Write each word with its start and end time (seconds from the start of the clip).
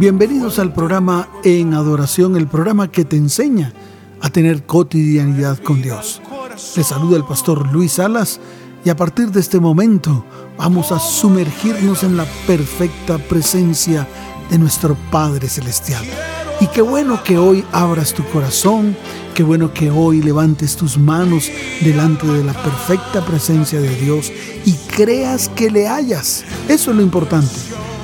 Bienvenidos 0.00 0.58
al 0.58 0.72
programa 0.72 1.28
En 1.44 1.74
Adoración, 1.74 2.34
el 2.34 2.46
programa 2.46 2.90
que 2.90 3.04
te 3.04 3.18
enseña 3.18 3.74
a 4.22 4.30
tener 4.30 4.64
cotidianidad 4.64 5.58
con 5.58 5.82
Dios. 5.82 6.22
Te 6.74 6.82
saluda 6.82 7.18
el 7.18 7.24
pastor 7.24 7.70
Luis 7.70 7.92
Salas 7.92 8.40
y 8.82 8.88
a 8.88 8.96
partir 8.96 9.30
de 9.30 9.40
este 9.40 9.60
momento 9.60 10.24
vamos 10.56 10.90
a 10.90 10.98
sumergirnos 10.98 12.02
en 12.02 12.16
la 12.16 12.24
perfecta 12.46 13.18
presencia 13.18 14.08
de 14.50 14.58
nuestro 14.58 14.96
Padre 15.10 15.50
Celestial. 15.50 16.06
Y 16.62 16.66
qué 16.68 16.80
bueno 16.80 17.22
que 17.22 17.36
hoy 17.36 17.62
abras 17.70 18.14
tu 18.14 18.24
corazón, 18.24 18.96
qué 19.34 19.42
bueno 19.42 19.74
que 19.74 19.90
hoy 19.90 20.22
levantes 20.22 20.76
tus 20.76 20.96
manos 20.96 21.50
delante 21.82 22.26
de 22.26 22.42
la 22.42 22.54
perfecta 22.54 23.22
presencia 23.26 23.78
de 23.78 23.94
Dios 23.96 24.32
y 24.64 24.72
creas 24.96 25.50
que 25.50 25.70
le 25.70 25.88
hayas. 25.88 26.46
Eso 26.70 26.90
es 26.90 26.96
lo 26.96 27.02
importante 27.02 27.50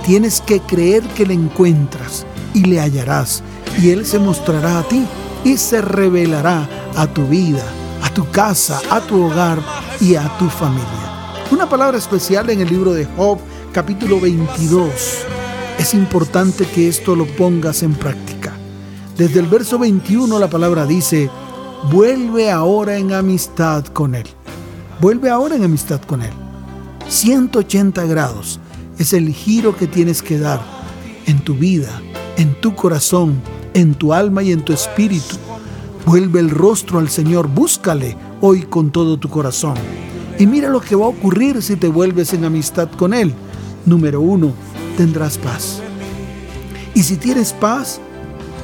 Tienes 0.06 0.40
que 0.40 0.60
creer 0.60 1.02
que 1.02 1.26
le 1.26 1.34
encuentras 1.34 2.24
y 2.54 2.62
le 2.64 2.78
hallarás, 2.78 3.42
y 3.82 3.90
Él 3.90 4.06
se 4.06 4.20
mostrará 4.20 4.78
a 4.78 4.82
ti 4.84 5.04
y 5.42 5.56
se 5.56 5.82
revelará 5.82 6.68
a 6.94 7.08
tu 7.08 7.26
vida, 7.26 7.64
a 8.04 8.14
tu 8.14 8.30
casa, 8.30 8.80
a 8.88 9.00
tu 9.00 9.24
hogar 9.24 9.58
y 10.00 10.14
a 10.14 10.28
tu 10.38 10.48
familia. 10.48 11.42
Una 11.50 11.68
palabra 11.68 11.98
especial 11.98 12.48
en 12.50 12.60
el 12.60 12.68
libro 12.68 12.92
de 12.92 13.04
Job, 13.16 13.38
capítulo 13.72 14.20
22. 14.20 14.88
Es 15.76 15.92
importante 15.92 16.66
que 16.66 16.86
esto 16.86 17.16
lo 17.16 17.26
pongas 17.26 17.82
en 17.82 17.94
práctica. 17.94 18.52
Desde 19.16 19.40
el 19.40 19.46
verso 19.46 19.76
21 19.76 20.38
la 20.38 20.48
palabra 20.48 20.86
dice, 20.86 21.28
vuelve 21.90 22.52
ahora 22.52 22.96
en 22.96 23.12
amistad 23.12 23.84
con 23.86 24.14
Él. 24.14 24.28
Vuelve 25.00 25.30
ahora 25.30 25.56
en 25.56 25.64
amistad 25.64 26.00
con 26.02 26.22
Él. 26.22 26.32
180 27.08 28.04
grados 28.04 28.60
es 28.98 29.12
el 29.12 29.32
giro 29.32 29.76
que 29.76 29.86
tienes 29.86 30.22
que 30.22 30.38
dar 30.38 30.60
en 31.26 31.40
tu 31.40 31.54
vida, 31.54 32.00
en 32.36 32.58
tu 32.60 32.74
corazón, 32.74 33.40
en 33.74 33.94
tu 33.94 34.12
alma 34.12 34.42
y 34.42 34.52
en 34.52 34.62
tu 34.62 34.72
espíritu. 34.72 35.36
Vuelve 36.06 36.40
el 36.40 36.50
rostro 36.50 36.98
al 36.98 37.08
Señor, 37.08 37.48
búscale 37.48 38.16
hoy 38.40 38.62
con 38.62 38.90
todo 38.90 39.18
tu 39.18 39.28
corazón. 39.28 39.74
Y 40.38 40.46
mira 40.46 40.68
lo 40.68 40.80
que 40.80 40.94
va 40.94 41.06
a 41.06 41.08
ocurrir 41.08 41.62
si 41.62 41.76
te 41.76 41.88
vuelves 41.88 42.32
en 42.32 42.44
amistad 42.44 42.88
con 42.90 43.12
Él. 43.12 43.34
Número 43.84 44.20
uno, 44.20 44.52
tendrás 44.96 45.38
paz. 45.38 45.80
Y 46.94 47.02
si 47.02 47.16
tienes 47.16 47.52
paz, 47.52 48.00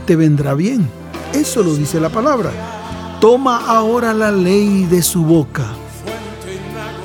te 0.06 0.17
vendrá 0.17 0.55
bien. 0.55 0.89
Eso 1.34 1.62
lo 1.62 1.74
dice 1.74 2.00
la 2.00 2.11
palabra. 2.11 2.50
Toma 3.20 3.67
ahora 3.67 4.12
la 4.14 4.33
ley 4.33 4.84
de 4.84 5.02
su 5.02 5.22
boca. 5.22 5.67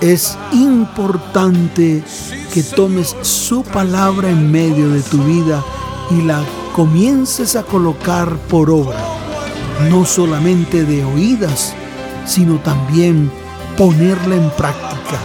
Es 0.02 0.38
importante 0.52 2.03
que 2.58 2.63
tomes 2.63 3.16
su 3.22 3.61
palabra 3.61 4.31
en 4.31 4.52
medio 4.52 4.89
de 4.89 5.03
tu 5.03 5.19
vida 5.19 5.63
y 6.09 6.23
la 6.23 6.44
comiences 6.75 7.56
a 7.56 7.62
colocar 7.62 8.35
por 8.50 8.72
obra, 8.72 8.97
no 9.91 10.07
solamente 10.07 10.84
de 10.84 11.06
oídas, 11.06 11.75
sino 12.25 12.56
también 12.62 13.29
ponerla 13.78 14.38
en 14.38 14.50
práctica. 14.50 15.19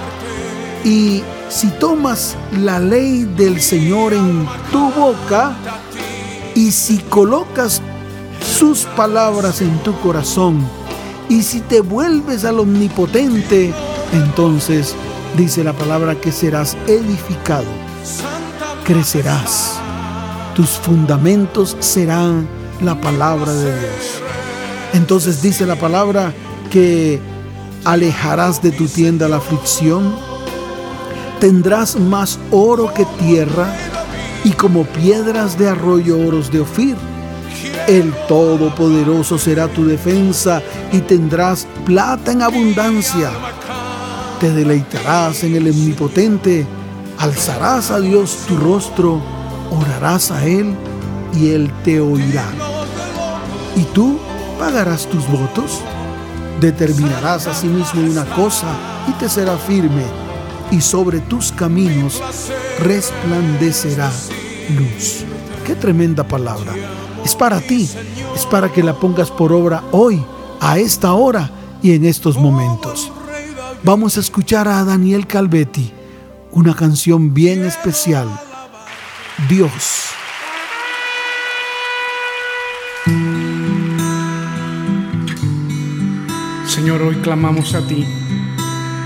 Y 0.85 1.23
si 1.49 1.69
tomas 1.69 2.37
la 2.61 2.79
ley 2.79 3.25
del 3.35 3.63
Señor 3.63 4.13
en 4.13 4.47
tu 4.71 4.91
boca 4.91 5.57
y 6.55 6.71
si 6.71 6.99
colocas 6.99 7.81
sus 8.59 8.81
palabras 8.95 9.63
en 9.63 9.79
tu 9.79 9.99
corazón 10.01 10.61
y 11.31 11.43
si 11.43 11.61
te 11.61 11.81
vuelves 11.81 12.45
al 12.45 12.61
omnipotente, 12.61 13.73
entonces 14.13 14.95
dice 15.37 15.65
la 15.65 15.73
palabra 15.73 16.15
que 16.15 16.33
serás 16.33 16.77
edificado, 16.87 17.67
crecerás, 18.85 19.79
tus 20.55 20.71
fundamentos 20.71 21.77
serán 21.81 22.47
la 22.83 23.01
palabra 23.01 23.53
de 23.53 23.79
Dios. 23.79 24.23
Entonces 24.95 25.41
dice 25.41 25.67
la 25.67 25.77
palabra 25.77 26.35
que 26.71 27.21
alejarás 27.85 28.63
de 28.63 28.73
tu 28.73 28.87
tienda 28.87 29.29
la 29.29 29.37
aflicción, 29.37 30.15
tendrás 31.41 31.97
más 31.99 32.39
oro 32.51 32.93
que 32.93 33.07
tierra 33.19 33.75
y 34.45 34.51
como 34.51 34.85
piedras 34.85 35.59
de 35.59 35.69
arroyo 35.69 36.19
oros 36.19 36.51
de 36.51 36.61
Ofir. 36.61 36.97
El 37.89 38.13
Todopoderoso 38.29 39.39
será 39.39 39.69
tu 39.69 39.87
defensa 39.87 40.63
y 40.93 41.01
tendrás 41.01 41.67
plata 41.85 42.33
en 42.33 42.43
abundancia 42.43 43.31
te 44.43 44.51
deleitarás 44.51 45.45
en 45.45 45.55
el 45.55 45.71
omnipotente, 45.71 46.67
alzarás 47.17 47.93
a 47.93 48.01
Dios 48.01 48.39
tu 48.49 48.57
rostro, 48.57 49.21
orarás 49.71 50.33
a 50.33 50.45
Él 50.45 50.75
y 51.33 51.51
Él 51.51 51.71
te 51.85 52.01
oirá. 52.01 52.51
¿Y 53.77 53.83
tú 53.95 54.19
pagarás 54.59 55.07
tus 55.07 55.29
votos? 55.31 55.79
Determinarás 56.61 57.47
a 57.47 57.55
sí 57.55 57.69
mismo 57.69 58.03
una 58.03 58.25
cosa 58.35 58.67
y 59.07 59.13
te 59.13 59.29
será 59.29 59.57
firme, 59.57 60.03
y 60.73 60.81
sobre 60.81 61.21
tus 61.21 61.53
caminos 61.53 62.21
resplandecerá 62.81 64.11
luz. 64.77 65.23
Qué 65.65 65.77
tremenda 65.77 66.27
palabra. 66.27 66.73
Es 67.25 67.37
para 67.37 67.61
ti, 67.61 67.89
es 68.35 68.45
para 68.47 68.73
que 68.73 68.83
la 68.83 68.95
pongas 68.95 69.31
por 69.31 69.53
obra 69.53 69.85
hoy, 69.93 70.21
a 70.61 70.81
esta 70.81 71.13
hora 71.13 71.49
y 71.81 71.93
en 71.93 72.05
estos 72.07 72.37
momentos 72.37 73.13
vamos 73.85 74.17
a 74.17 74.21
escuchar 74.21 74.69
a 74.69 74.85
Daniel 74.85 75.27
Calvetti, 75.27 75.93
una 76.53 76.75
canción 76.75 77.35
bien 77.35 77.65
especial, 77.65 78.29
Dios. 79.49 80.11
Señor, 86.67 87.03
hoy 87.03 87.17
clamamos 87.17 87.75
a 87.75 87.87
ti. 87.87 88.07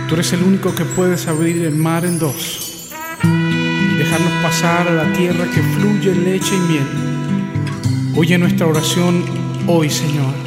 Tú 0.08 0.14
eres 0.14 0.32
el 0.32 0.42
único 0.42 0.74
que 0.74 0.84
puedes 0.84 1.26
abrir 1.26 1.64
el 1.64 1.74
mar 1.74 2.04
en 2.04 2.18
dos 2.18 2.92
y 3.24 3.94
dejarnos 3.96 4.32
pasar 4.42 4.88
a 4.88 4.92
la 4.92 5.12
tierra 5.12 5.46
que 5.46 5.62
fluye 5.62 6.14
leche 6.14 6.54
y 6.54 6.60
miel. 6.60 8.14
Oye 8.16 8.38
nuestra 8.38 8.66
oración 8.66 9.24
hoy, 9.66 9.90
Señor. 9.90 10.45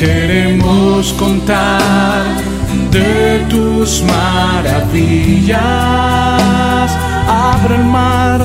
Queremos 0.00 1.12
contar 1.12 2.24
de 2.90 3.44
tus 3.50 4.02
maravillas. 4.02 5.60
Abre 7.28 7.74
el 7.74 7.84
mar, 7.84 8.40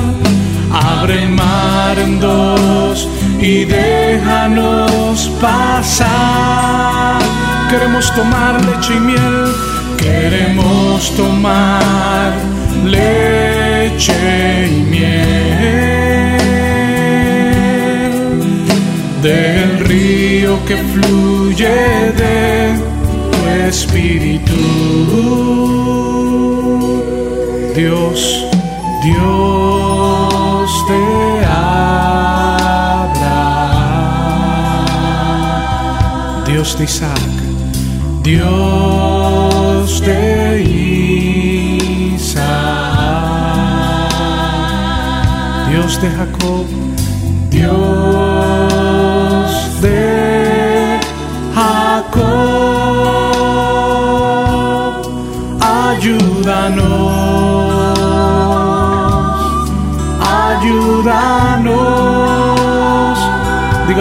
abre 0.73 1.23
el 1.23 1.29
mar 1.29 1.97
en 1.97 2.19
dos 2.19 3.07
y 3.39 3.63
déjanos 3.63 5.31
pasar. 5.39 7.21
Queremos 7.69 8.13
tomar 8.13 8.59
leche 8.65 8.93
y 8.93 8.99
miel, 8.99 9.55
queremos 9.97 11.15
tomar 11.15 12.33
leche 12.83 14.67
y 14.67 14.81
miel 14.91 15.94
que 20.67 20.77
fluye 20.77 21.75
de 22.17 22.95
Espíritu. 23.67 24.53
Dios, 27.75 28.45
Dios 29.03 30.85
te 30.87 31.45
habla. 31.45 32.63
Dios 36.47 36.77
de 36.77 36.83
Isaac, 36.85 37.35
Dios 38.23 40.01
de 40.01 40.61
Isaac, 42.15 42.45
Dios 45.69 46.01
de 46.01 46.09
Jacob, 46.11 46.65
Dios 47.49 47.94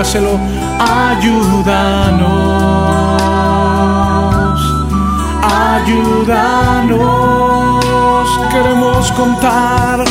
dígaselo, 0.04 0.38
ayúdanos, 0.78 2.20
ayúdanos, 5.42 7.00
queremos 8.50 9.10
contar, 9.12 10.04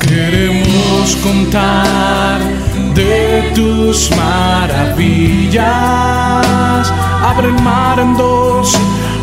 queremos 0.00 1.16
contar 1.22 2.40
de 2.94 3.52
tus 3.54 4.10
maravillas, 4.16 5.62
abre 7.22 7.48
el 7.48 7.62
mar 7.62 8.00
en 8.00 8.16
dos 8.16 8.74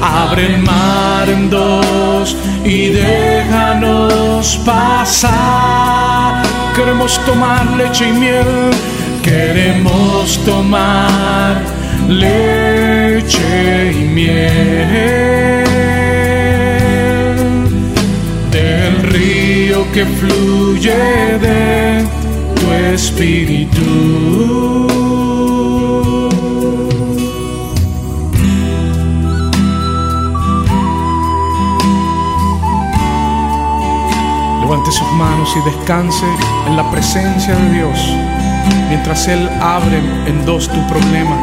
abre 0.04 0.48
el 0.48 0.58
mar 0.64 1.30
en 1.30 1.50
dos 1.50 2.36
y 2.66 2.88
déjanos 2.90 4.60
pasar. 4.66 6.42
Queremos 6.76 7.20
tomar 7.26 7.70
leche 7.78 8.10
y 8.10 8.14
miel, 8.14 8.72
queremos 9.22 10.38
tomar 10.46 11.62
leche 12.08 13.92
y 13.94 14.04
miel 14.06 14.52
del 18.52 19.04
río 19.04 19.86
que 19.94 20.06
fluye 20.06 20.94
de 21.40 22.06
tu 22.56 22.72
espíritu. 22.94 23.82
levante 34.62 34.92
sus 34.92 35.12
manos 35.14 35.50
y 35.56 35.60
descanse 35.70 36.26
en 36.68 36.76
la 36.78 36.90
presencia 36.92 37.56
de 37.56 37.70
Dios 37.74 38.00
mientras 38.90 39.28
Él 39.28 39.50
abre 39.62 39.98
en 40.28 40.46
dos 40.46 40.70
tu 40.70 40.88
problema 40.88 41.36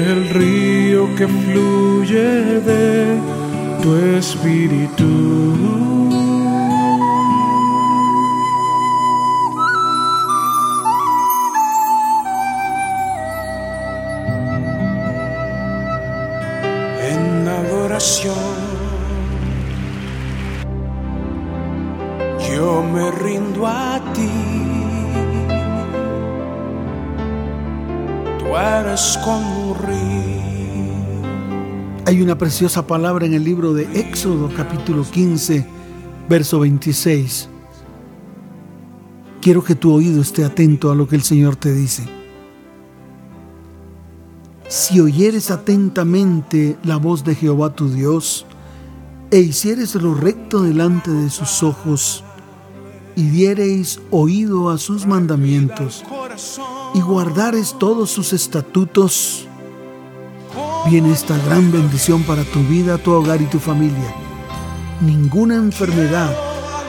del 0.00 0.28
río 0.30 1.14
que 1.14 1.26
fluye 1.28 2.60
de 2.60 3.18
tu 3.82 3.94
espíritu. 4.18 6.09
Preciosa 32.40 32.86
palabra 32.86 33.26
en 33.26 33.34
el 33.34 33.44
libro 33.44 33.74
de 33.74 33.82
Éxodo 34.00 34.50
capítulo 34.56 35.04
15, 35.04 35.66
verso 36.26 36.60
26. 36.60 37.50
Quiero 39.42 39.62
que 39.62 39.74
tu 39.74 39.92
oído 39.92 40.22
esté 40.22 40.42
atento 40.42 40.90
a 40.90 40.94
lo 40.94 41.06
que 41.06 41.16
el 41.16 41.22
Señor 41.22 41.56
te 41.56 41.70
dice. 41.70 42.08
Si 44.68 45.00
oyeres 45.00 45.50
atentamente 45.50 46.78
la 46.82 46.96
voz 46.96 47.24
de 47.24 47.34
Jehová 47.34 47.74
tu 47.74 47.90
Dios, 47.90 48.46
e 49.30 49.40
hicieres 49.40 49.94
lo 49.96 50.14
recto 50.14 50.62
delante 50.62 51.10
de 51.10 51.28
sus 51.28 51.62
ojos, 51.62 52.24
y 53.16 53.24
diereis 53.24 54.00
oído 54.10 54.70
a 54.70 54.78
sus 54.78 55.06
mandamientos, 55.06 56.04
y 56.94 57.02
guardares 57.02 57.76
todos 57.78 58.10
sus 58.10 58.32
estatutos, 58.32 59.46
viene 60.86 61.12
esta 61.12 61.36
gran 61.38 61.70
bendición 61.70 62.22
para 62.22 62.44
tu 62.44 62.60
vida, 62.60 62.98
tu 62.98 63.12
hogar 63.12 63.40
y 63.42 63.46
tu 63.46 63.58
familia. 63.58 64.14
Ninguna 65.00 65.56
enfermedad 65.56 66.34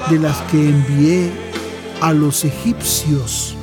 de 0.10 0.20
las 0.20 0.38
que 0.44 0.70
envié 0.70 1.32
a 2.02 2.14
los 2.14 2.46
egipcios. 2.46 3.56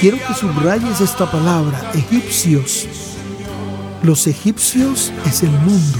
Quiero 0.00 0.18
que 0.18 0.34
subrayes 0.34 1.00
esta 1.00 1.30
palabra, 1.30 1.90
egipcios. 1.94 2.86
Los 4.02 4.26
egipcios 4.26 5.12
es 5.26 5.42
el 5.42 5.50
mundo 5.50 5.98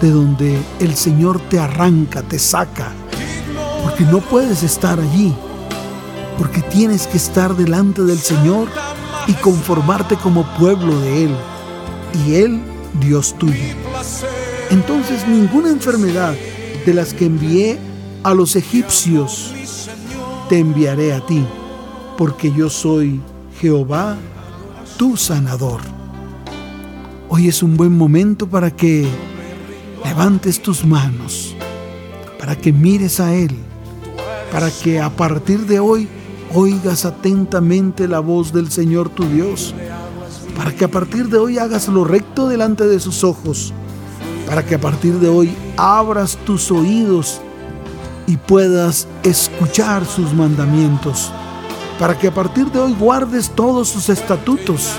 de 0.00 0.10
donde 0.10 0.58
el 0.80 0.96
Señor 0.96 1.40
te 1.48 1.58
arranca, 1.58 2.22
te 2.22 2.38
saca, 2.38 2.92
porque 3.84 4.04
no 4.04 4.20
puedes 4.20 4.62
estar 4.62 4.98
allí, 4.98 5.34
porque 6.38 6.62
tienes 6.62 7.06
que 7.06 7.18
estar 7.18 7.54
delante 7.54 8.02
del 8.02 8.18
Señor 8.18 8.68
y 9.26 9.34
conformarte 9.34 10.16
como 10.16 10.44
pueblo 10.56 10.98
de 11.00 11.24
Él, 11.24 11.36
y 12.26 12.34
Él 12.34 12.60
Dios 13.00 13.36
tuyo. 13.38 13.54
Entonces 14.70 15.26
ninguna 15.26 15.70
enfermedad 15.70 16.34
de 16.84 16.94
las 16.94 17.14
que 17.14 17.26
envié 17.26 17.78
a 18.22 18.34
los 18.34 18.56
egipcios 18.56 19.52
te 20.48 20.58
enviaré 20.58 21.12
a 21.12 21.24
ti, 21.24 21.44
porque 22.18 22.52
yo 22.52 22.68
soy 22.68 23.20
Jehová, 23.60 24.16
tu 24.96 25.16
sanador. 25.16 25.80
Hoy 27.28 27.48
es 27.48 27.62
un 27.62 27.76
buen 27.76 27.96
momento 27.96 28.46
para 28.46 28.70
que 28.70 29.06
levantes 30.04 30.60
tus 30.60 30.84
manos, 30.84 31.56
para 32.38 32.56
que 32.56 32.72
mires 32.72 33.20
a 33.20 33.34
Él, 33.34 33.56
para 34.52 34.70
que 34.70 35.00
a 35.00 35.10
partir 35.10 35.60
de 35.66 35.80
hoy 35.80 36.08
oigas 36.54 37.04
atentamente 37.04 38.06
la 38.06 38.20
voz 38.20 38.52
del 38.52 38.70
Señor 38.70 39.08
tu 39.08 39.24
Dios, 39.24 39.74
para 40.56 40.74
que 40.74 40.84
a 40.84 40.90
partir 40.90 41.28
de 41.28 41.38
hoy 41.38 41.58
hagas 41.58 41.88
lo 41.88 42.04
recto 42.04 42.48
delante 42.48 42.86
de 42.86 43.00
sus 43.00 43.24
ojos, 43.24 43.72
para 44.46 44.64
que 44.64 44.74
a 44.74 44.80
partir 44.80 45.14
de 45.14 45.28
hoy 45.28 45.54
abras 45.76 46.38
tus 46.44 46.70
oídos 46.70 47.40
y 48.26 48.36
puedas 48.36 49.08
escuchar 49.22 50.04
sus 50.04 50.32
mandamientos, 50.32 51.32
para 51.98 52.18
que 52.18 52.28
a 52.28 52.34
partir 52.34 52.70
de 52.70 52.78
hoy 52.78 52.94
guardes 52.98 53.50
todos 53.50 53.88
sus 53.88 54.08
estatutos. 54.08 54.92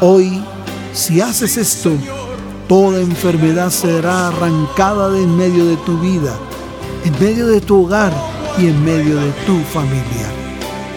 Hoy, 0.00 0.42
si 0.92 1.20
haces 1.20 1.56
esto, 1.56 1.92
Toda 2.70 3.00
enfermedad 3.00 3.68
será 3.70 4.28
arrancada 4.28 5.08
de 5.08 5.24
en 5.24 5.36
medio 5.36 5.66
de 5.66 5.76
tu 5.78 5.98
vida, 5.98 6.32
en 7.04 7.12
medio 7.18 7.48
de 7.48 7.60
tu 7.60 7.82
hogar 7.82 8.12
y 8.58 8.68
en 8.68 8.84
medio 8.84 9.16
de 9.16 9.32
tu 9.44 9.58
familia. 9.72 10.28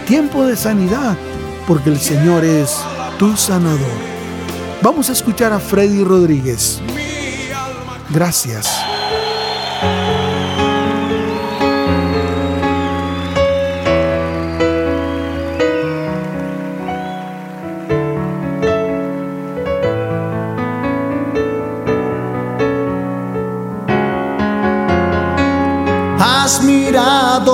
Tiempo 0.05 0.45
de 0.45 0.55
sanidad, 0.55 1.17
porque 1.67 1.89
el 1.89 2.00
Señor 2.00 2.45
es 2.45 2.77
tu 3.17 3.36
sanador. 3.38 3.79
Vamos 4.82 5.10
a 5.10 5.13
escuchar 5.13 5.53
a 5.53 5.60
Freddy 5.60 6.03
Rodríguez. 6.03 6.82
Gracias. 8.10 8.67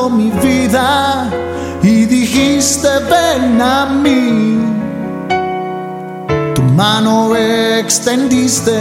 mi 0.09 0.29
vida 0.31 1.29
y 1.81 2.05
dijiste 2.05 2.87
ven 3.09 3.61
a 3.61 3.85
mí. 3.85 4.48
Mano 6.79 7.35
extendiste, 7.35 8.79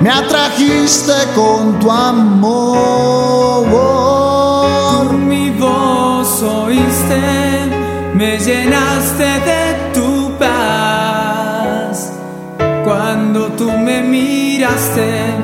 me 0.00 0.10
atrajiste 0.10 1.12
con 1.36 1.78
tu 1.78 1.88
amor. 1.88 3.62
mi 5.14 5.50
voz 5.50 6.42
oíste, 6.42 7.20
me 8.14 8.36
llenaste 8.38 9.26
de 9.50 9.92
tu 9.94 10.36
paz. 10.40 12.10
Cuando 12.84 13.52
tú 13.52 13.70
me 13.70 14.02
miraste, 14.02 15.36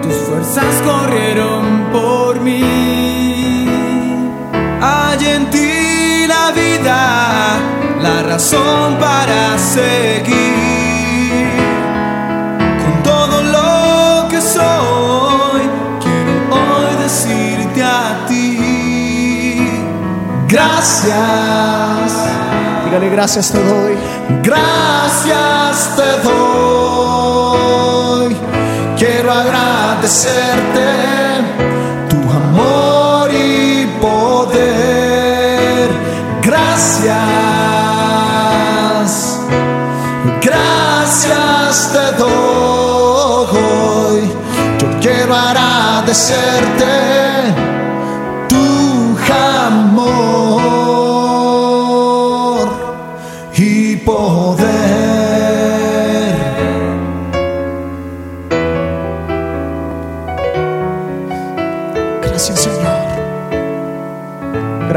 tus 0.00 0.14
fuerzas 0.26 0.74
corrieron 0.86 1.90
por 1.92 2.40
mí 2.40 3.04
en 5.26 5.50
ti 5.50 6.26
la 6.26 6.50
vida, 6.52 7.58
la 8.00 8.22
razón 8.22 8.96
para 8.98 9.58
seguir. 9.58 10.53
Gracias. 20.54 22.14
Dígale 22.84 23.10
gracias 23.10 23.50
te 23.50 23.58
doy. 23.58 23.96
Gracias 24.42 25.96
te 25.96 26.22
doy. 26.22 28.36
Quiero 28.96 29.32
agradecerte 29.32 30.94
gracias, 36.94 37.10
gracias 40.40 41.92
te 41.92 42.12
doy. 42.22 44.22
Yo 44.78 44.86
quiero 45.00 45.34
agradecerte 45.34 47.13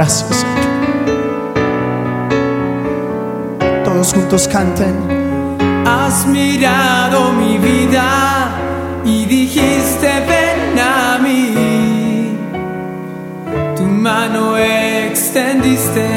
Gracias 0.07 0.37
Señor. 0.37 0.67
juntos 4.13 4.47
canten. 4.47 4.95
Has 5.85 6.25
mirado 6.27 7.33
mi 7.33 7.57
vida 7.57 8.51
y 9.03 9.25
dijiste 9.25 10.07
ven 10.29 10.79
a 10.79 11.17
mí. 11.17 12.37
Tu 13.75 13.83
mano 13.83 14.55
extendiste, 14.57 16.07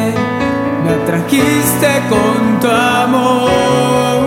me 0.84 0.90
atrajiste 1.02 2.02
con 2.08 2.60
tu 2.60 2.70
amor. 2.70 4.20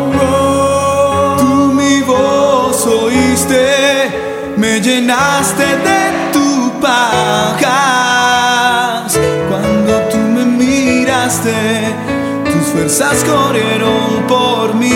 Tú 1.37 1.71
mi 1.73 2.01
voz 2.01 2.85
oíste, 2.85 4.11
me 4.57 4.81
llenaste 4.81 5.63
de 5.63 6.31
tu 6.33 6.69
paz. 6.81 7.82
Fuerzas 12.93 13.23
corrieron 13.23 14.27
por 14.27 14.75
mí. 14.75 14.91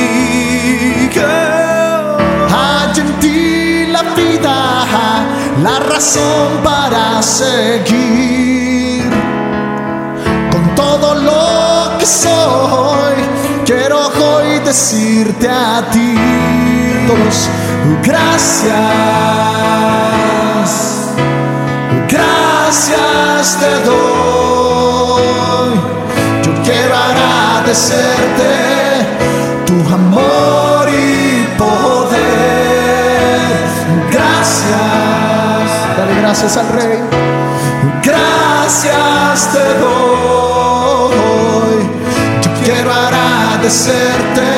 Hay 2.59 2.99
en 2.99 3.19
ti 3.19 3.85
la 3.91 4.03
vida, 4.15 5.25
la 5.63 5.79
razón 5.79 6.61
para 6.63 7.21
seguir. 7.23 9.09
Con 10.51 10.75
todo 10.75 11.15
lo 11.15 11.97
que 11.97 12.05
soy, 12.05 13.15
quiero 13.65 14.07
hoy 14.07 14.59
decirte 14.63 15.49
a 15.49 15.83
ti. 15.91 16.15
Gracias. 18.03 18.75
Gracias 22.07 23.57
te 23.59 23.89
doy. 23.89 24.66
Agradecerte 27.77 29.05
tu 29.67 29.77
amor 29.93 30.89
y 30.89 31.45
poder. 31.57 32.17
Gracias, 34.11 35.69
dale 35.95 36.15
gracias 36.21 36.57
al 36.57 36.69
Rey. 36.69 36.99
Gracias 38.03 39.51
te 39.53 39.79
doy. 39.79 41.17
Yo 42.41 42.49
quiero 42.63 42.91
agradecerte 42.91 44.56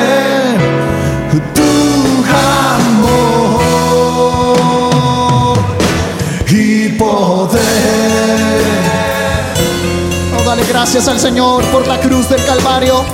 gracias 10.92 11.06
al 11.06 11.20
Señor 11.20 11.64
por 11.66 11.86
la 11.86 12.00
cruz 12.00 12.28
del 12.28 12.44
Calvario. 12.44 13.04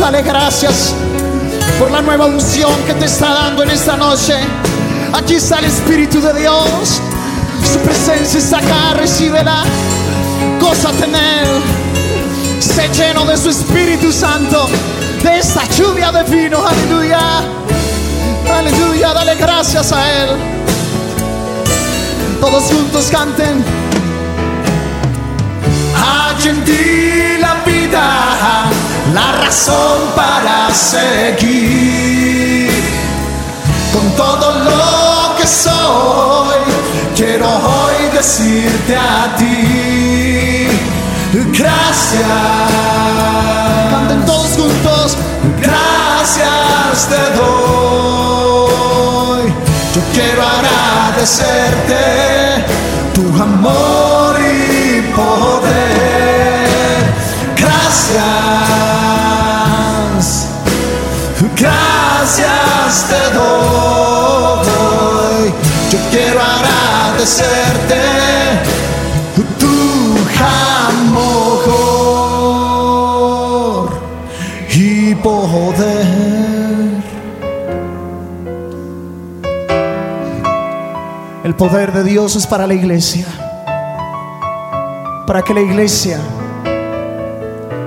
Dale 0.00 0.20
gracias 0.20 0.92
por 1.78 1.92
la 1.92 2.02
nueva 2.02 2.26
unción 2.26 2.72
que 2.88 2.94
te 2.94 3.04
está 3.04 3.34
dando 3.34 3.62
en 3.62 3.70
esta 3.70 3.96
noche. 3.96 4.34
Aquí 5.12 5.34
está 5.34 5.60
el 5.60 5.66
Espíritu 5.66 6.20
de 6.20 6.40
Dios. 6.40 7.00
Su 7.72 7.78
presencia 7.84 8.40
está 8.40 8.58
acá, 8.58 8.94
recíbela. 8.94 9.62
En 11.04 11.14
Él. 11.14 11.62
Sé 12.58 12.88
lleno 12.88 13.24
de 13.26 13.36
su 13.36 13.50
Espíritu 13.50 14.10
Santo, 14.10 14.68
de 15.22 15.38
esta 15.38 15.64
lluvia 15.76 16.10
de 16.10 16.24
vino. 16.24 16.66
Aleluya. 16.66 17.20
Aleluya. 18.52 19.14
Dale 19.14 19.36
gracias 19.36 19.92
a 19.92 20.24
Él. 20.24 20.30
Todos 22.40 22.64
juntos 22.64 23.06
canten. 23.08 23.77
Hay 26.38 26.48
en 26.50 26.64
ti 26.64 27.36
la 27.40 27.54
vida, 27.66 28.70
la 29.12 29.32
razón 29.44 29.98
para 30.14 30.72
seguir. 30.72 32.70
Con 33.92 34.10
todo 34.12 34.52
lo 34.60 35.36
que 35.36 35.46
soy, 35.46 36.58
quiero 37.16 37.48
hoy 37.48 38.10
decirte 38.12 38.96
a 38.96 39.34
ti. 39.36 40.68
Gracias. 41.58 42.22
Canten 43.90 44.24
todos 44.24 44.50
juntos. 44.56 45.16
Gracias 45.60 47.08
te 47.08 47.22
doy. 47.36 48.62
Yo 49.94 50.00
quiero 50.12 50.42
agradecerte 50.46 52.02
tu 53.12 53.24
amor 53.42 54.36
y 54.38 55.00
poder. 55.16 56.27
Gracias. 57.88 58.28
Gracias 61.56 63.06
te 63.08 63.22
doy. 63.34 64.66
Yo 65.90 65.98
quiero 66.10 66.40
agradecerte 66.40 68.02
tu 69.58 69.76
amor 70.98 71.38
y 74.70 75.14
poder. 75.14 77.02
El 81.42 81.54
poder 81.54 81.92
de 81.94 82.04
Dios 82.04 82.36
es 82.36 82.46
para 82.46 82.66
la 82.66 82.74
iglesia. 82.74 83.24
Para 85.26 85.40
que 85.42 85.54
la 85.54 85.62
iglesia 85.62 86.20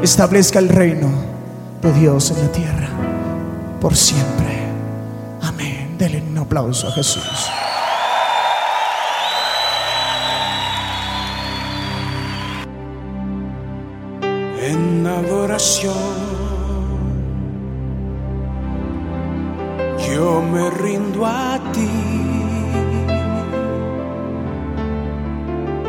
establezca 0.02 0.60
el 0.60 0.70
reino 0.70 1.10
de 1.82 1.94
Dios 1.94 2.32
en 2.32 2.42
la 2.42 2.52
tierra 2.52 2.90
por 3.80 3.96
siempre. 3.96 4.60
Amén. 5.42 5.96
Denle 5.98 6.22
un 6.22 6.38
aplauso 6.38 6.88
a 6.88 6.92
Jesús. 6.92 7.52
en 14.62 15.06
adoración. 15.06 15.94
Yo 20.08 20.42
me 20.42 20.70
rindo 20.70 21.26
a 21.26 21.60
ti. 21.74 21.90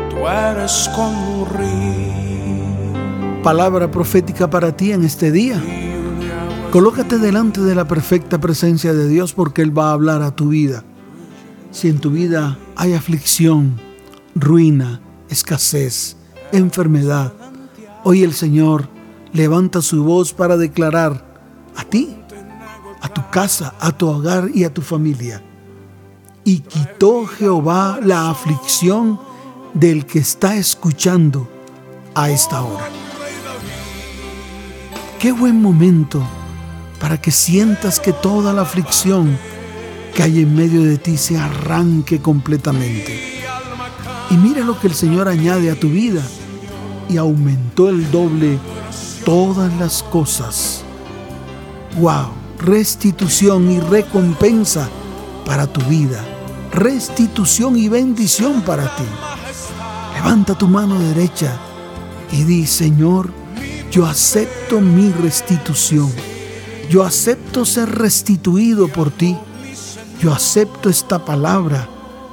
Tú 0.09 0.27
eres 0.27 0.89
como 0.95 1.41
un 1.41 1.49
río. 1.49 1.92
Palabra 3.43 3.91
profética 3.91 4.49
para 4.49 4.73
ti 4.73 4.93
en 4.93 5.03
este 5.03 5.29
día. 5.29 5.61
Colócate 6.71 7.17
delante 7.17 7.59
de 7.59 7.75
la 7.75 7.85
perfecta 7.85 8.39
presencia 8.39 8.93
de 8.93 9.09
Dios 9.09 9.33
porque 9.33 9.61
Él 9.61 9.77
va 9.77 9.89
a 9.89 9.91
hablar 9.91 10.21
a 10.21 10.33
tu 10.33 10.47
vida. 10.47 10.85
Si 11.69 11.89
en 11.89 11.99
tu 11.99 12.09
vida 12.09 12.57
hay 12.77 12.93
aflicción, 12.93 13.81
ruina, 14.33 15.01
escasez, 15.27 16.15
enfermedad, 16.53 17.33
hoy 18.05 18.23
el 18.23 18.33
Señor 18.33 18.87
levanta 19.33 19.81
su 19.81 20.05
voz 20.05 20.31
para 20.31 20.55
declarar 20.55 21.25
a 21.75 21.83
ti, 21.83 22.15
a 23.01 23.09
tu 23.09 23.29
casa, 23.29 23.73
a 23.81 23.91
tu 23.91 24.07
hogar 24.07 24.51
y 24.53 24.63
a 24.63 24.73
tu 24.73 24.81
familia. 24.81 25.43
Y 26.45 26.59
quitó 26.59 27.25
Jehová 27.25 27.99
la 28.01 28.29
aflicción 28.29 29.19
del 29.73 30.05
que 30.05 30.19
está 30.19 30.55
escuchando 30.55 31.49
a 32.15 32.29
esta 32.29 32.61
hora. 32.61 33.02
Qué 35.23 35.31
buen 35.31 35.61
momento 35.61 36.21
para 36.99 37.15
que 37.21 37.31
sientas 37.31 38.01
que 38.01 38.11
toda 38.11 38.51
la 38.51 38.63
aflicción 38.63 39.37
que 40.13 40.21
hay 40.21 40.41
en 40.41 40.53
medio 40.53 40.83
de 40.83 40.97
ti 40.97 41.15
se 41.15 41.37
arranque 41.37 42.21
completamente. 42.21 43.41
Y 44.31 44.33
mira 44.33 44.65
lo 44.65 44.77
que 44.77 44.87
el 44.87 44.93
Señor 44.93 45.29
añade 45.29 45.71
a 45.71 45.79
tu 45.79 45.87
vida 45.87 46.21
y 47.07 47.15
aumentó 47.15 47.87
el 47.87 48.11
doble 48.11 48.59
todas 49.23 49.73
las 49.77 50.03
cosas. 50.03 50.83
¡Wow! 52.01 52.27
Restitución 52.59 53.71
y 53.71 53.79
recompensa 53.79 54.89
para 55.45 55.67
tu 55.67 55.79
vida. 55.85 56.21
Restitución 56.73 57.77
y 57.77 57.87
bendición 57.87 58.61
para 58.63 58.93
ti. 58.97 59.05
Levanta 60.15 60.53
tu 60.53 60.67
mano 60.67 60.99
derecha 60.99 61.57
y 62.29 62.43
di, 62.43 62.67
Señor, 62.67 63.42
yo 63.93 64.07
acepto 64.07 64.81
mi 64.81 65.11
restitución. 65.11 66.11
Yo 66.89 67.03
acepto 67.03 67.63
ser 67.63 67.89
restituido 67.89 68.87
por 68.87 69.11
ti. 69.11 69.37
Yo 70.19 70.33
acepto 70.33 70.89
esta 70.89 71.23
palabra 71.23 71.87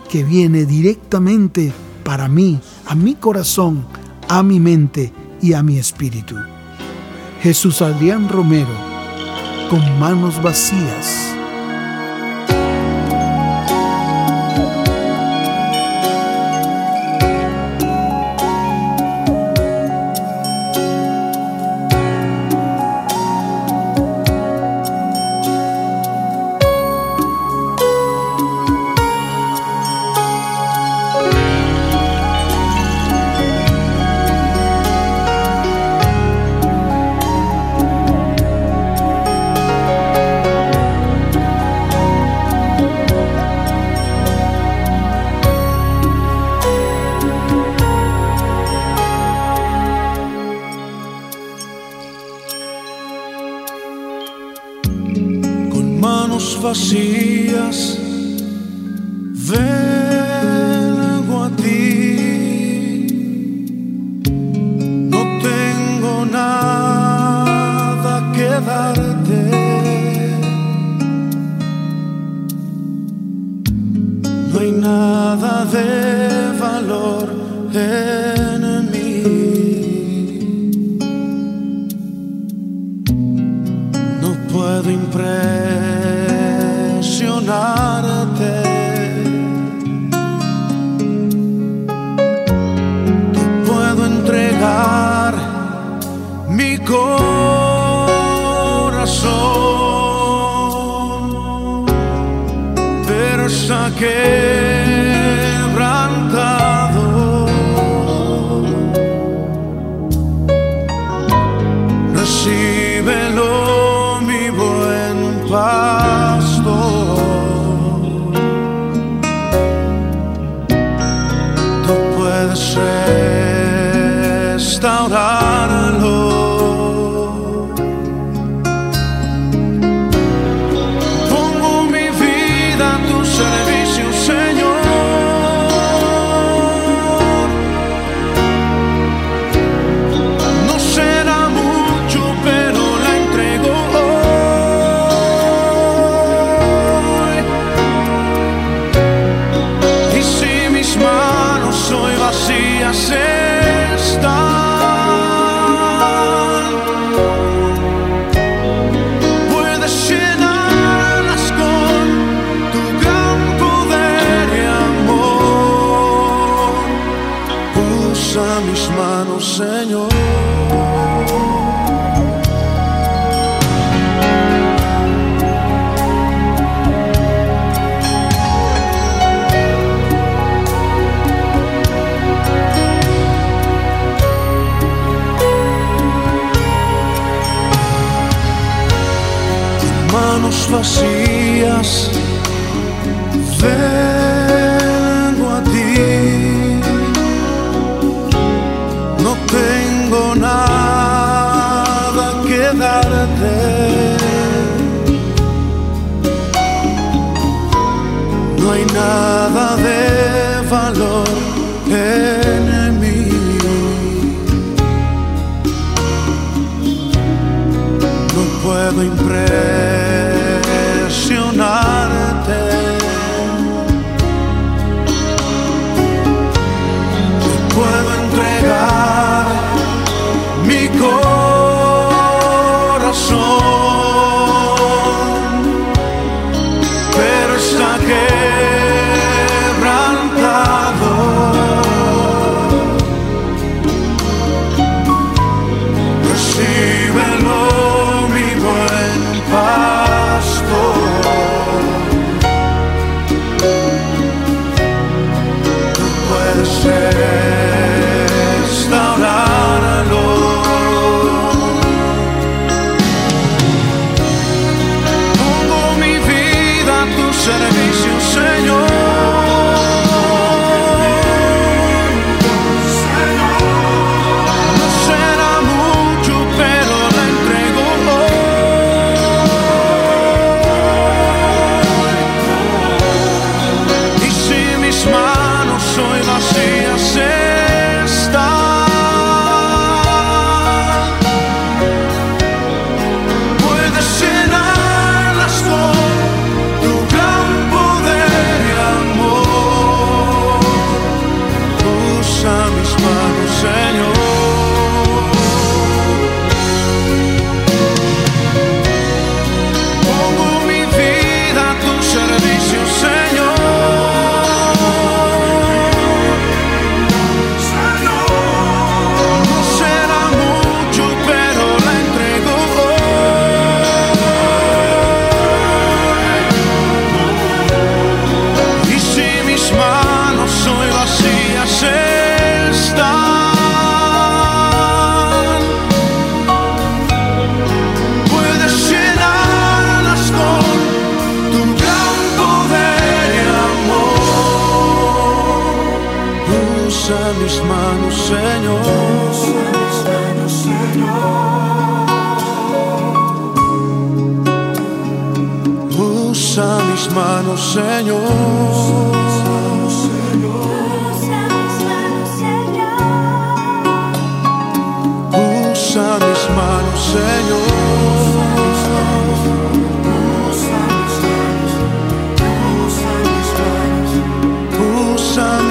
que 0.09 0.25
viene 0.25 0.65
directamente 0.65 1.71
para 2.03 2.29
mí, 2.29 2.59
a 2.87 2.95
mi 2.95 3.15
corazón, 3.15 3.85
a 4.27 4.43
mi 4.43 4.59
mente 4.59 5.13
y 5.43 5.53
a 5.53 5.63
mi 5.63 5.77
espíritu. 5.77 6.35
Jesús 7.43 7.83
Adrián 7.83 8.31
Romero, 8.31 8.75
con 9.69 10.01
manos 10.01 10.43
vacías. 10.43 11.30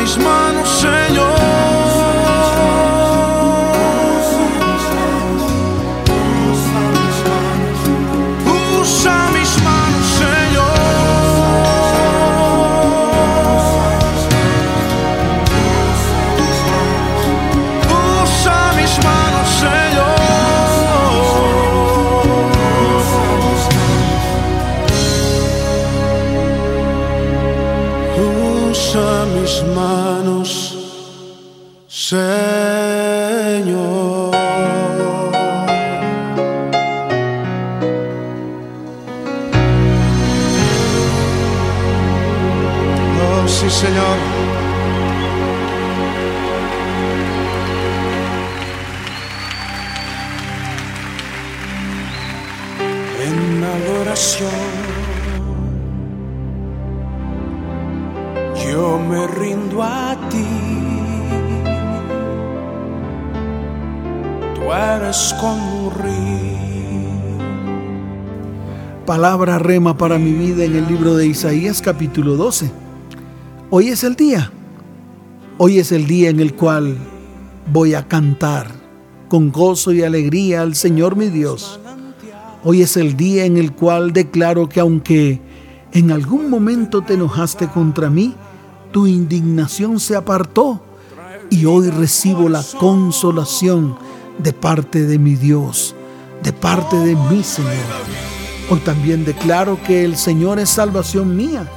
düşman 0.09 0.48
Para 69.79 70.19
mi 70.19 70.33
vida 70.33 70.65
en 70.65 70.75
el 70.75 70.87
libro 70.87 71.15
de 71.15 71.25
Isaías 71.25 71.81
capítulo 71.81 72.35
12. 72.35 72.69
Hoy 73.69 73.87
es 73.87 74.03
el 74.03 74.17
día. 74.17 74.51
Hoy 75.57 75.79
es 75.79 75.93
el 75.93 76.05
día 76.05 76.29
en 76.29 76.41
el 76.41 76.53
cual 76.53 76.97
voy 77.71 77.93
a 77.93 78.05
cantar 78.05 78.67
con 79.29 79.51
gozo 79.53 79.93
y 79.93 80.03
alegría 80.03 80.63
al 80.63 80.75
Señor 80.75 81.15
mi 81.15 81.29
Dios. 81.29 81.79
Hoy 82.65 82.81
es 82.81 82.97
el 82.97 83.15
día 83.15 83.45
en 83.45 83.55
el 83.55 83.71
cual 83.71 84.11
declaro 84.11 84.67
que 84.67 84.81
aunque 84.81 85.39
en 85.93 86.11
algún 86.11 86.49
momento 86.49 87.01
te 87.01 87.13
enojaste 87.13 87.69
contra 87.69 88.09
mí, 88.09 88.35
tu 88.91 89.07
indignación 89.07 90.01
se 90.01 90.17
apartó 90.17 90.83
y 91.49 91.63
hoy 91.63 91.89
recibo 91.89 92.49
la 92.49 92.65
consolación 92.77 93.95
de 94.43 94.51
parte 94.51 95.07
de 95.07 95.17
mi 95.17 95.35
Dios, 95.35 95.95
de 96.43 96.51
parte 96.51 96.97
de 96.97 97.15
mi 97.15 97.43
Señor. 97.43 98.28
Hoy 98.71 98.79
también 98.79 99.25
declaro 99.25 99.79
que 99.85 100.05
el 100.05 100.15
Señor 100.15 100.59
es 100.59 100.69
salvación 100.69 101.35
mía. 101.35 101.67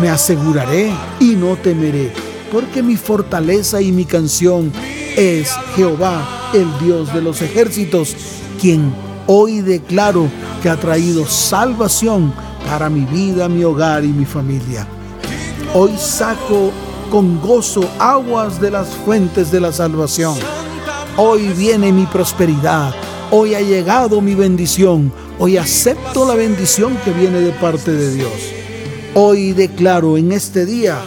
Me 0.00 0.08
aseguraré 0.08 0.92
y 1.20 1.36
no 1.36 1.56
temeré, 1.56 2.12
porque 2.50 2.82
mi 2.82 2.96
fortaleza 2.96 3.80
y 3.80 3.92
mi 3.92 4.04
canción 4.04 4.72
es 5.16 5.50
Jehová, 5.76 6.50
el 6.52 6.66
Dios 6.84 7.14
de 7.14 7.22
los 7.22 7.42
ejércitos, 7.42 8.16
quien 8.60 8.92
hoy 9.28 9.60
declaro 9.60 10.28
que 10.62 10.68
ha 10.68 10.76
traído 10.76 11.24
salvación 11.26 12.32
para 12.68 12.90
mi 12.90 13.04
vida, 13.04 13.48
mi 13.48 13.62
hogar 13.62 14.04
y 14.04 14.08
mi 14.08 14.24
familia. 14.24 14.86
Hoy 15.74 15.92
saco 15.96 16.72
con 17.10 17.40
gozo 17.40 17.88
aguas 18.00 18.60
de 18.60 18.72
las 18.72 18.88
fuentes 18.88 19.52
de 19.52 19.60
la 19.60 19.72
salvación. 19.72 20.34
Hoy 21.16 21.48
viene 21.56 21.92
mi 21.92 22.04
prosperidad. 22.06 22.92
Hoy 23.30 23.54
ha 23.54 23.60
llegado 23.60 24.20
mi 24.20 24.34
bendición. 24.34 25.12
Hoy 25.38 25.58
acepto 25.58 26.26
la 26.26 26.34
bendición 26.34 26.96
que 27.04 27.12
viene 27.12 27.40
de 27.40 27.52
parte 27.52 27.92
de 27.92 28.14
Dios. 28.14 28.32
Hoy 29.12 29.52
declaro 29.52 30.16
en 30.16 30.32
este 30.32 30.64
día, 30.64 30.98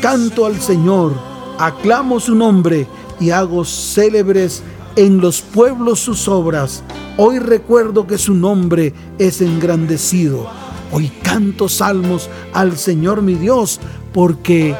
canto 0.00 0.46
al 0.46 0.58
Señor, 0.58 1.12
aclamo 1.58 2.18
su 2.18 2.34
nombre 2.34 2.86
y 3.20 3.28
hago 3.28 3.66
célebres 3.66 4.62
en 4.96 5.20
los 5.20 5.42
pueblos 5.42 6.00
sus 6.00 6.28
obras. 6.28 6.82
Hoy 7.18 7.40
recuerdo 7.40 8.06
que 8.06 8.16
su 8.16 8.32
nombre 8.32 8.94
es 9.18 9.42
engrandecido. 9.42 10.46
Hoy 10.90 11.12
canto 11.22 11.68
salmos 11.68 12.30
al 12.54 12.78
Señor 12.78 13.20
mi 13.20 13.34
Dios 13.34 13.80
porque 14.14 14.74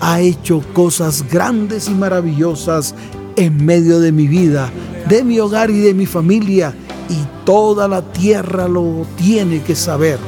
ha 0.00 0.20
hecho 0.20 0.62
cosas 0.72 1.30
grandes 1.30 1.88
y 1.88 1.94
maravillosas 1.94 2.94
en 3.36 3.66
medio 3.66 4.00
de 4.00 4.12
mi 4.12 4.26
vida, 4.26 4.72
de 5.10 5.24
mi 5.24 5.38
hogar 5.40 5.68
y 5.68 5.80
de 5.80 5.92
mi 5.92 6.06
familia, 6.06 6.74
y 7.10 7.26
toda 7.44 7.88
la 7.88 8.00
tierra 8.00 8.68
lo 8.68 9.04
tiene 9.16 9.62
que 9.62 9.74
saber. 9.74 10.18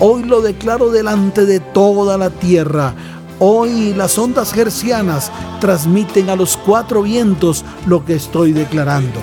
Hoy 0.00 0.24
lo 0.24 0.42
declaro 0.42 0.90
delante 0.90 1.46
de 1.46 1.60
toda 1.60 2.18
la 2.18 2.30
tierra. 2.30 2.94
Hoy 3.38 3.94
las 3.94 4.18
ondas 4.18 4.52
gercianas 4.52 5.30
transmiten 5.60 6.28
a 6.30 6.36
los 6.36 6.56
cuatro 6.56 7.02
vientos 7.02 7.64
lo 7.86 8.04
que 8.04 8.16
estoy 8.16 8.52
declarando. 8.52 9.20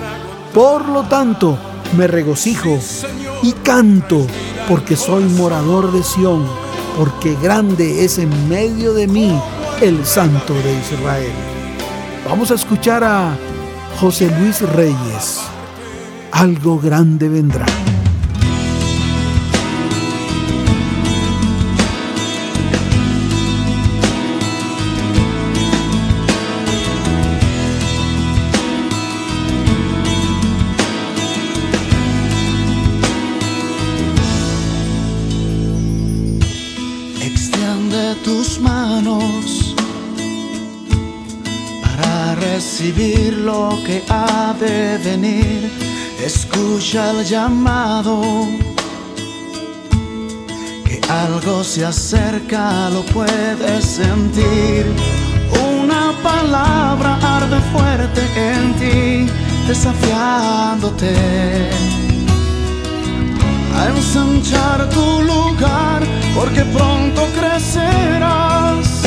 Por 0.54 0.88
lo 0.88 1.04
tanto, 1.04 1.58
me 1.98 2.08
regocijo 2.08 2.80
y 3.44 3.52
canto 3.52 4.26
porque 4.70 4.96
soy 4.96 5.24
morador 5.24 5.92
de 5.92 6.04
Sión, 6.04 6.46
porque 6.98 7.36
grande 7.42 8.06
es 8.06 8.18
en 8.18 8.50
medio 8.50 8.94
de 8.94 9.08
mí 9.08 9.38
el 9.82 10.06
Santo 10.06 10.54
de 10.54 10.80
Israel. 10.80 11.32
Vamos 12.30 12.52
a 12.52 12.56
escuchar 12.56 13.04
a 13.04 13.36
José 14.00 14.32
Luis 14.40 14.62
Reyes. 14.62 15.51
Algo 16.42 16.80
grande 16.80 17.30
vendrá. 17.30 17.91
Escucha 46.24 47.10
el 47.10 47.26
llamado, 47.26 48.22
que 50.86 51.02
algo 51.10 51.64
se 51.64 51.84
acerca, 51.84 52.92
lo 52.92 53.02
puedes 53.06 53.84
sentir. 53.84 54.86
Una 55.76 56.14
palabra 56.22 57.18
arde 57.24 57.60
fuerte 57.74 58.22
en 58.36 58.74
ti, 58.76 59.32
desafiándote 59.68 61.16
a 63.76 63.88
ensanchar 63.88 64.90
tu 64.92 65.24
lugar, 65.24 66.04
porque 66.36 66.64
pronto 66.66 67.26
crecerás, 67.36 69.02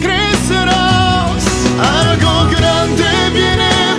crecerás. 0.00 1.42
Algo 1.80 2.48
grande 2.56 3.08
viene 3.34 3.97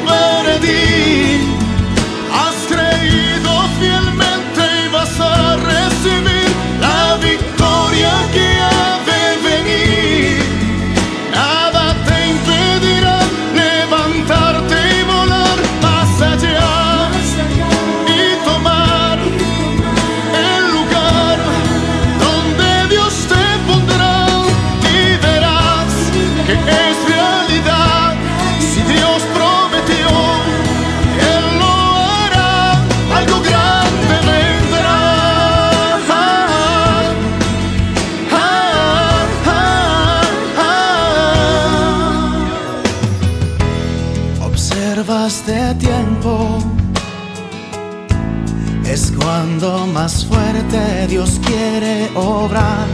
Dios 51.08 51.40
quiere 51.44 52.10
obrar. 52.16 52.86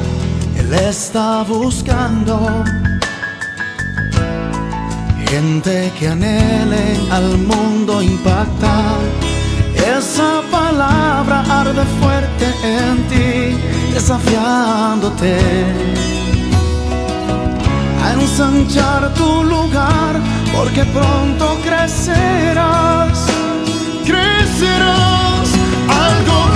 Él 0.57 0.73
está 0.73 1.43
buscando 1.43 2.63
gente 5.27 5.91
que 5.99 6.07
anhele 6.07 6.97
al 7.11 7.37
mundo 7.37 8.01
impactar. 8.01 8.99
Esa 9.75 10.41
palabra 10.49 11.43
arde 11.49 11.83
fuerte 11.99 12.45
en 12.63 12.95
ti, 13.09 13.57
desafiándote 13.93 15.35
a 18.03 18.13
ensanchar 18.13 19.13
tu 19.15 19.43
lugar, 19.43 20.15
porque 20.55 20.85
pronto 20.85 21.57
crecerás, 21.65 23.27
crecerás. 24.05 25.49
Algo 25.89 26.54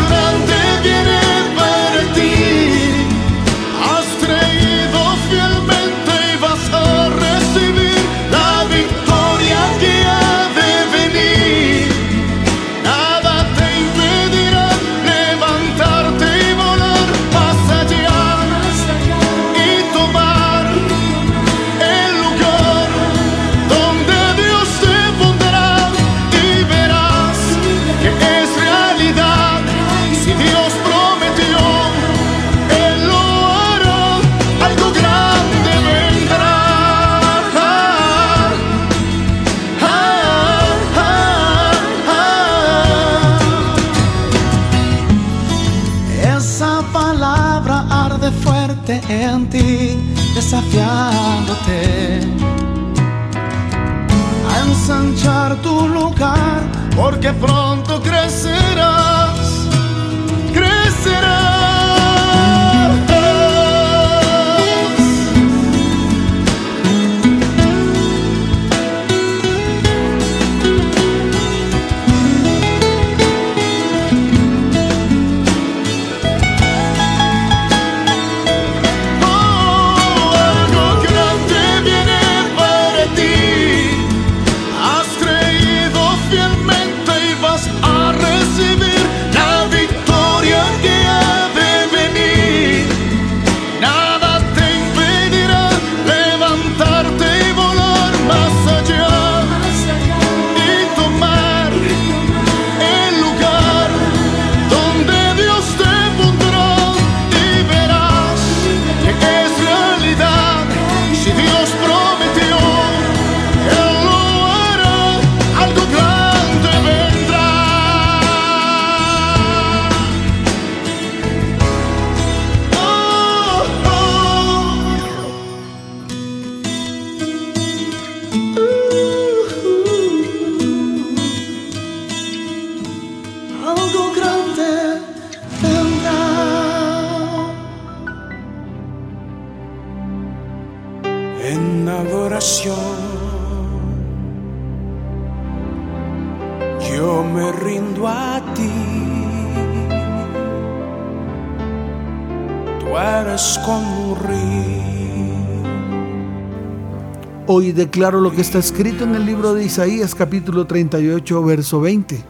Hoy 157.51 157.71
declaro 157.71 158.21
lo 158.21 158.31
que 158.31 158.41
está 158.41 158.59
escrito 158.59 159.05
en 159.05 159.15
el 159.15 159.25
libro 159.25 159.55
de 159.55 159.65
Isaías 159.65 160.13
capítulo 160.13 160.67
38 160.67 161.43
verso 161.43 161.81
20. 161.81 162.23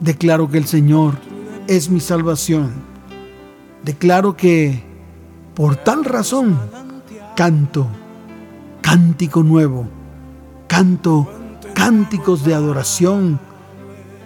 Declaro 0.00 0.50
que 0.50 0.58
el 0.58 0.66
Señor 0.66 1.14
es 1.66 1.88
mi 1.88 1.98
salvación. 1.98 2.72
Declaro 3.82 4.36
que 4.36 4.82
por 5.54 5.76
tal 5.76 6.04
razón 6.04 6.60
canto 7.34 7.86
cántico 8.82 9.42
nuevo, 9.42 9.86
canto 10.66 11.26
cánticos 11.72 12.44
de 12.44 12.52
adoración 12.52 13.40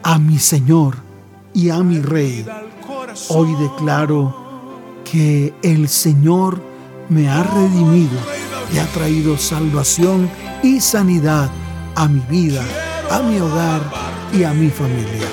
a 0.03 0.18
mi 0.18 0.40
Señor 0.40 0.96
y 1.55 1.70
a 1.70 1.81
mi 1.85 2.01
Rey. 2.01 2.44
Hoy 3.29 3.55
declaro 3.55 4.35
que 5.05 5.55
el 5.62 5.88
Señor 5.88 6.61
me 7.09 7.29
ha 7.29 7.44
redimido 7.44 8.18
y 8.72 8.79
ha 8.79 8.87
traído 8.87 9.37
salvación 9.38 10.31
y 10.62 10.81
sanidad 10.81 11.50
a 11.94 12.09
mi 12.09 12.20
vida, 12.29 12.62
a 13.11 13.20
mi 13.20 13.38
hogar 13.38 13.81
y 14.33 14.44
a 14.44 14.52
mi 14.52 14.70
familia. 14.70 15.29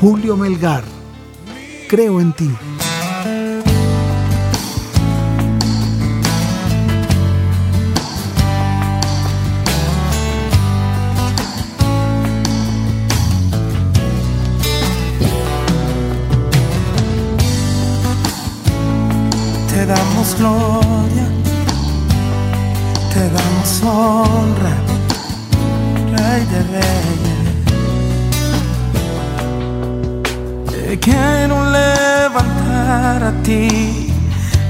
Julio 0.00 0.36
Melgar, 0.36 0.84
creo 1.88 2.20
en 2.20 2.32
ti. 2.32 2.50
Te 19.70 19.86
damos 19.86 20.36
gloria, 20.38 21.28
honra, 23.82 24.74
Rey 26.12 26.44
de 26.52 26.60
Reyes. 26.74 27.44
Te 30.70 30.98
quiero 30.98 31.56
levantar 31.70 33.22
a 33.22 33.32
ti 33.42 34.12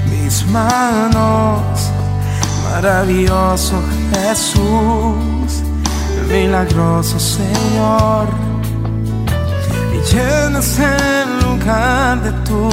mis 0.09 0.45
manos, 0.47 1.91
maravilloso 2.71 3.75
Jesús, 4.11 5.63
milagroso 6.29 7.19
Señor, 7.19 8.27
y 9.93 9.97
llenas 10.13 10.79
el 10.79 11.29
lugar 11.43 12.21
de 12.23 12.31
tu 12.47 12.69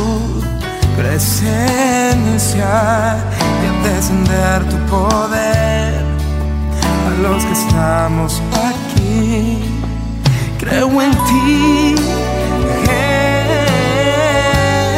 presencia 0.97 2.70
y 3.64 3.88
descender 3.88 4.64
tu 4.68 4.76
poder 4.86 5.91
los 7.20 7.44
que 7.44 7.52
estamos 7.52 8.40
aquí. 8.52 9.58
Creo 10.58 11.02
en 11.02 11.10
ti, 11.10 11.94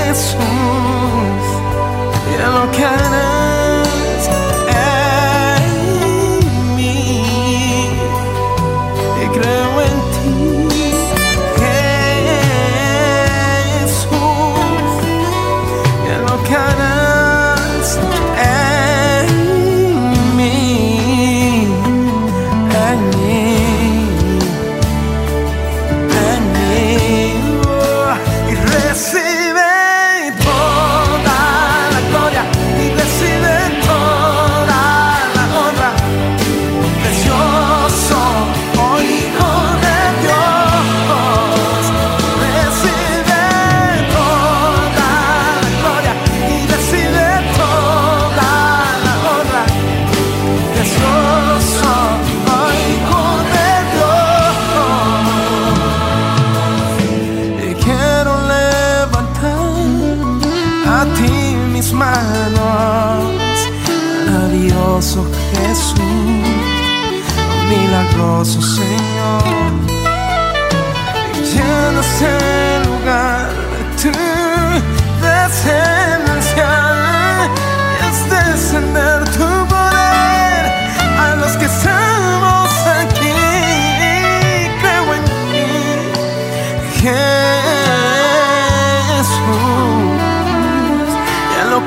Jesús, 0.06 0.36
y 2.30 2.42
lo 2.42 2.70
que 2.70 3.23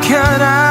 y 0.10 0.14
en 0.14 0.67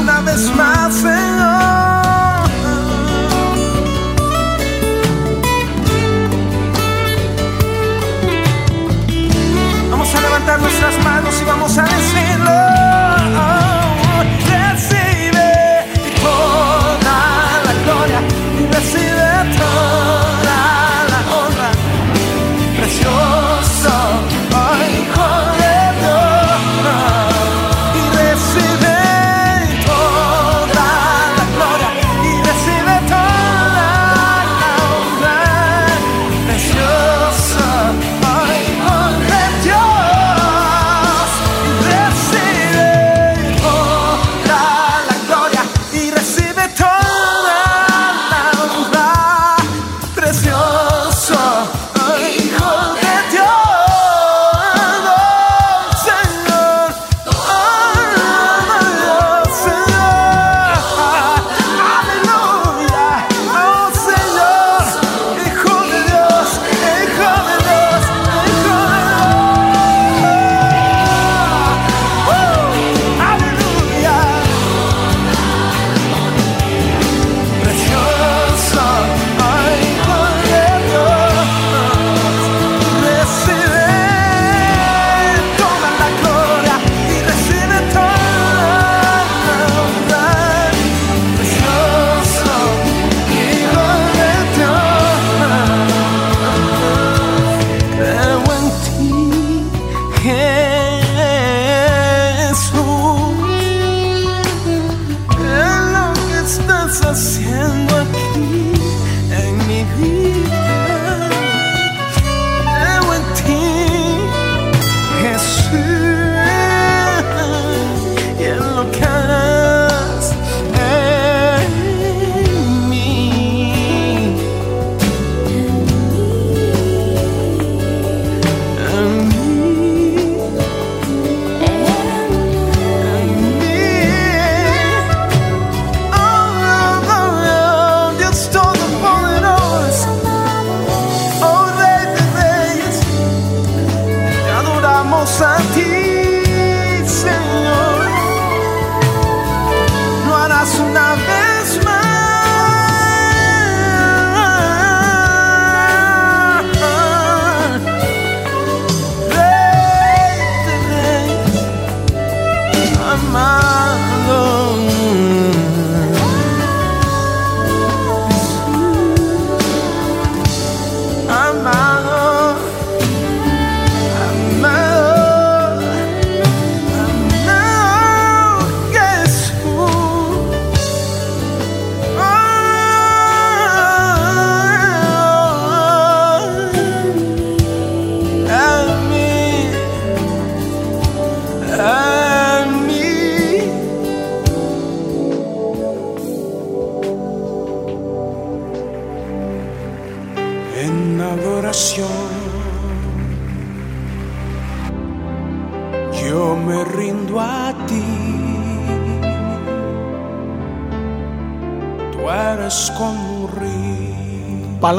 una 0.00 0.20
vez 0.22 0.50
más, 0.56 0.94
Señor. 0.94 1.39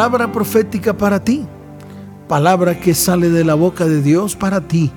Palabra 0.01 0.31
profética 0.31 0.97
para 0.97 1.23
ti, 1.23 1.45
palabra 2.27 2.79
que 2.79 2.95
sale 2.95 3.29
de 3.29 3.43
la 3.43 3.53
boca 3.53 3.85
de 3.85 4.01
Dios 4.01 4.35
para 4.35 4.59
ti. 4.59 4.89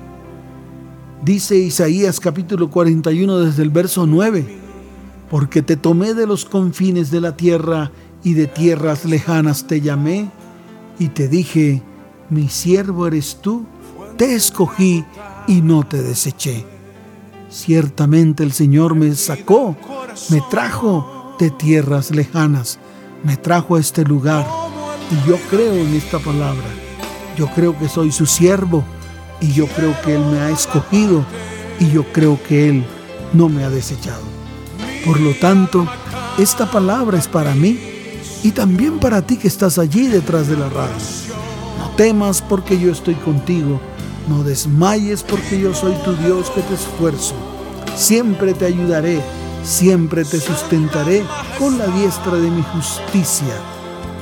Dice 1.23 1.55
Isaías 1.55 2.19
capítulo 2.19 2.71
41 2.71 3.37
desde 3.37 3.61
el 3.61 3.69
verso 3.69 4.07
9, 4.07 4.43
porque 5.29 5.61
te 5.61 5.77
tomé 5.77 6.15
de 6.15 6.25
los 6.25 6.43
confines 6.43 7.11
de 7.11 7.21
la 7.21 7.37
tierra 7.37 7.91
y 8.23 8.33
de 8.33 8.47
tierras 8.47 9.05
lejanas 9.05 9.67
te 9.67 9.79
llamé 9.79 10.31
y 10.97 11.09
te 11.09 11.27
dije, 11.27 11.83
mi 12.31 12.49
siervo 12.49 13.05
eres 13.05 13.37
tú, 13.43 13.63
te 14.17 14.33
escogí 14.33 15.05
y 15.47 15.61
no 15.61 15.83
te 15.83 16.01
deseché. 16.01 16.65
Ciertamente 17.51 18.41
el 18.41 18.53
Señor 18.53 18.95
me 18.95 19.13
sacó, 19.13 19.77
me 20.31 20.41
trajo 20.49 21.35
de 21.37 21.51
tierras 21.51 22.09
lejanas, 22.09 22.79
me 23.23 23.37
trajo 23.37 23.75
a 23.75 23.79
este 23.79 24.03
lugar 24.03 24.64
y 25.11 25.29
yo 25.29 25.37
creo 25.49 25.73
en 25.73 25.93
esta 25.93 26.19
palabra. 26.19 26.65
Yo 27.37 27.47
creo 27.47 27.77
que 27.77 27.89
soy 27.89 28.11
su 28.11 28.25
siervo 28.25 28.83
y 29.41 29.51
yo 29.51 29.67
creo 29.67 29.93
que 30.01 30.15
Él 30.15 30.21
me 30.25 30.39
ha 30.39 30.49
escogido 30.49 31.25
y 31.79 31.89
yo 31.89 32.03
creo 32.11 32.39
que 32.47 32.69
Él 32.69 32.85
no 33.33 33.49
me 33.49 33.63
ha 33.63 33.69
desechado. 33.69 34.23
Por 35.05 35.19
lo 35.19 35.33
tanto, 35.33 35.87
esta 36.37 36.69
palabra 36.69 37.17
es 37.17 37.27
para 37.27 37.53
mí 37.53 37.79
y 38.43 38.51
también 38.51 38.99
para 38.99 39.21
ti 39.21 39.37
que 39.37 39.47
estás 39.47 39.77
allí 39.77 40.07
detrás 40.07 40.47
de 40.47 40.57
la 40.57 40.69
radio. 40.69 40.95
No 41.79 41.89
temas 41.95 42.41
porque 42.41 42.79
yo 42.79 42.91
estoy 42.91 43.15
contigo. 43.15 43.79
No 44.27 44.43
desmayes 44.43 45.21
porque 45.21 45.59
yo 45.59 45.75
soy 45.75 45.93
tu 46.03 46.15
Dios 46.15 46.49
que 46.49 46.61
te 46.61 46.73
esfuerzo. 46.73 47.35
Siempre 47.95 48.53
te 48.55 48.65
ayudaré, 48.65 49.21
siempre 49.63 50.25
te 50.25 50.39
sustentaré 50.39 51.23
con 51.59 51.77
la 51.77 51.85
diestra 51.87 52.33
de 52.33 52.49
mi 52.49 52.63
justicia 52.63 53.53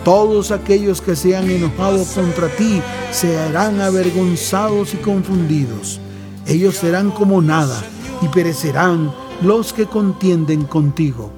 todos 0.03 0.51
aquellos 0.51 1.01
que 1.01 1.15
se 1.15 1.35
han 1.35 1.49
enojado 1.49 2.03
contra 2.13 2.49
ti 2.49 2.81
serán 3.11 3.79
avergonzados 3.79 4.93
y 4.93 4.97
confundidos. 4.97 5.99
Ellos 6.45 6.75
serán 6.75 7.11
como 7.11 7.41
nada 7.41 7.81
y 8.21 8.27
perecerán 8.27 9.13
los 9.41 9.71
que 9.71 9.85
contienden 9.85 10.63
contigo. 10.63 11.31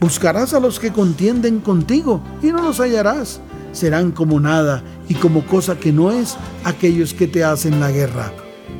Buscarás 0.00 0.54
a 0.54 0.60
los 0.60 0.78
que 0.78 0.92
contienden 0.92 1.60
contigo 1.60 2.20
y 2.42 2.48
no 2.48 2.62
los 2.62 2.78
hallarás. 2.80 3.40
Serán 3.72 4.10
como 4.10 4.40
nada 4.40 4.82
y 5.08 5.14
como 5.14 5.46
cosa 5.46 5.78
que 5.78 5.92
no 5.92 6.10
es 6.10 6.36
aquellos 6.64 7.14
que 7.14 7.26
te 7.26 7.44
hacen 7.44 7.80
la 7.80 7.90
guerra. 7.90 8.32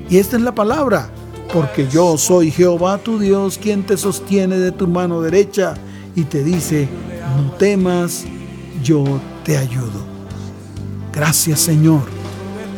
Y 0.08 0.18
esta 0.18 0.36
es 0.36 0.42
la 0.42 0.54
palabra. 0.54 1.10
porque 1.52 1.88
yo 1.88 2.16
soy 2.16 2.52
Jehová 2.52 2.98
tu 2.98 3.18
Dios 3.18 3.58
quien 3.58 3.82
te 3.82 3.96
sostiene 3.96 4.56
de 4.56 4.70
tu 4.70 4.86
mano 4.86 5.20
derecha 5.20 5.74
y 6.14 6.22
te 6.22 6.44
dice, 6.44 6.88
no 7.36 7.50
temas, 7.52 8.24
yo 8.82 9.04
te 9.44 9.56
ayudo. 9.56 10.04
Gracias 11.12 11.60
Señor. 11.60 12.02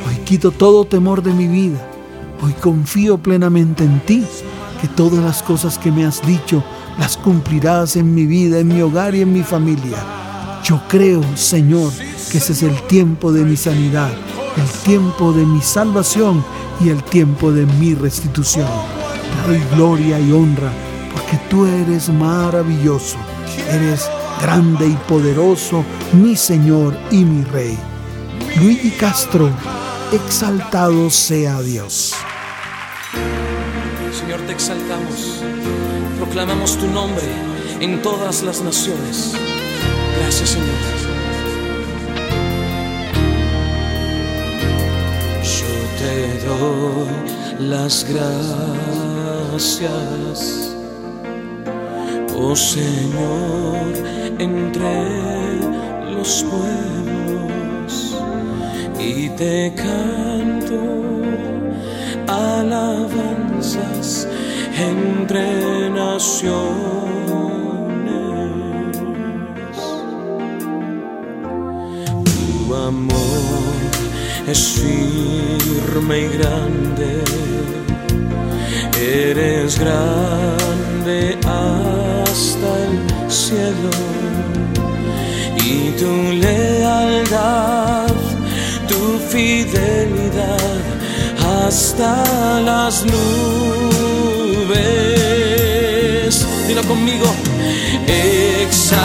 Hoy 0.07 0.16
quito 0.24 0.50
todo 0.50 0.84
temor 0.84 1.22
de 1.22 1.32
mi 1.32 1.46
vida. 1.46 1.78
Hoy 2.42 2.53
confío 2.55 3.18
plenamente 3.18 3.84
en 3.84 4.00
ti, 4.00 4.24
que 4.80 4.88
todas 4.88 5.22
las 5.22 5.42
cosas 5.42 5.78
que 5.78 5.92
me 5.92 6.05
has 6.05 6.26
dicho 6.26 6.62
las 6.98 7.16
cumplirás 7.16 7.96
en 7.96 8.14
mi 8.14 8.26
vida, 8.26 8.59
en 8.59 8.68
mi 8.68 8.82
hogar 8.82 9.14
y 9.14 9.22
en 9.22 9.32
mi 9.32 9.42
familia. 9.42 9.98
Yo 10.64 10.80
creo, 10.88 11.22
Señor, 11.36 11.92
que 12.30 12.38
ese 12.38 12.53
es 12.53 12.62
el 12.62 12.80
tiempo 12.82 13.32
de 13.32 13.44
mi 13.44 13.57
sanidad, 13.57 14.11
el 14.57 14.68
tiempo 14.84 15.32
de 15.32 15.44
mi 15.44 15.61
salvación 15.61 16.44
y 16.80 16.88
el 16.88 17.03
tiempo 17.05 17.53
de 17.53 17.66
mi 17.66 17.94
restitución. 17.94 18.68
Te 19.44 19.53
doy 19.53 19.62
gloria 19.74 20.18
y 20.18 20.32
honra 20.32 20.72
porque 21.12 21.38
tú 21.48 21.66
eres 21.66 22.09
maravilloso, 22.09 23.16
eres 23.70 24.09
grande 24.43 24.88
y 24.88 24.97
poderoso, 25.09 25.84
mi 26.12 26.34
Señor 26.34 26.99
y 27.12 27.24
mi 27.24 27.45
Rey. 27.45 27.78
Luigi 28.57 28.90
Castro, 28.90 29.49
exaltado 30.12 31.09
sea 31.11 31.62
Dios. 31.62 32.12
Señor, 34.12 34.40
te 34.40 34.53
exaltamos, 34.53 35.43
proclamamos 36.18 36.76
tu 36.76 36.88
nombre 36.88 37.24
en 37.80 38.03
todas 38.03 38.43
las 38.43 38.61
naciones. 38.62 39.32
Gracias, 40.18 40.51
Señor. 40.51 40.68
Yo 45.43 45.66
te 45.99 46.38
doy 46.47 47.32
las 47.68 48.05
gracias, 49.49 49.86
oh 52.36 52.57
Señor, 52.57 53.93
entre 54.43 55.05
los 56.11 56.45
pueblos 56.51 58.16
y 58.99 59.28
te 59.30 59.72
canto 59.76 60.82
alabanzas 62.26 64.26
entre 64.76 65.88
naciones. 65.90 66.61
Tu 72.24 72.74
amor 72.74 73.62
es 74.49 74.82
firme 74.82 76.18
y 76.18 76.28
grande, 76.36 77.22
eres 79.01 79.78
grande 79.78 80.41
hasta 91.72 92.60
las 92.60 93.02
nubes. 93.06 93.16
Dilo 96.68 96.82
conmigo, 96.82 97.24
exaltado 98.60 99.00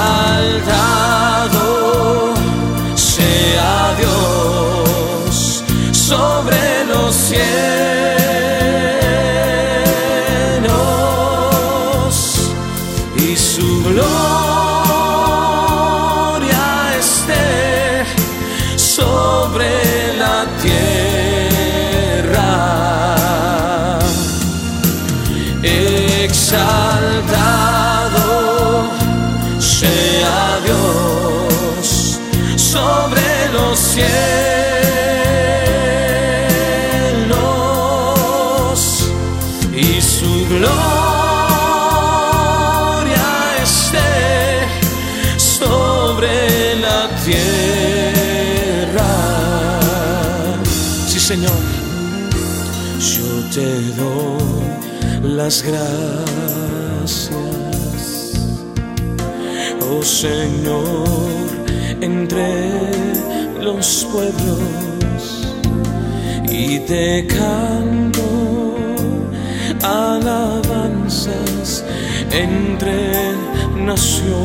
sea 2.95 3.95
Dios 3.97 5.63
sobre 5.93 6.83
los 6.89 7.15
cielos 7.15 7.96
gracias, 55.47 57.31
oh 59.81 60.03
Señor, 60.03 61.07
entre 62.01 62.81
los 63.61 64.05
pueblos 64.11 65.47
y 66.49 66.79
te 66.79 67.25
canto 67.27 68.75
alabanzas 69.83 71.85
entre 72.29 73.37
naciones. 73.85 74.35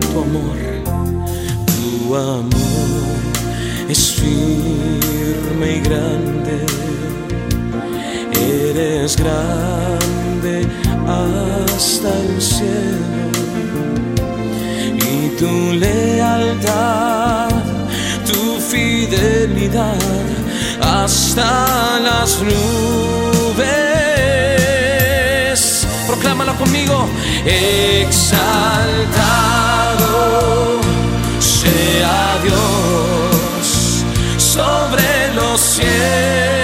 Tu 0.00 0.18
amor, 0.18 0.56
tu 1.66 2.16
amor 2.16 2.46
es 3.90 4.14
firme 4.14 5.76
y 5.76 5.80
grande, 5.80 6.64
eres 8.76 9.16
grande 9.16 10.66
hasta 11.06 12.08
el 12.08 12.42
cielo 12.42 13.30
y 14.98 15.28
tu 15.38 15.72
lealtad, 15.72 17.48
tu 18.26 18.60
fidelidad 18.60 19.96
hasta 20.80 22.00
las 22.00 22.42
nubes. 22.42 23.66
Proclámalo 26.06 26.54
conmigo, 26.56 27.08
exaltado 27.46 28.26
sea 31.40 32.38
Dios 32.44 34.04
sobre 34.36 35.34
los 35.34 35.60
cielos 35.60 36.55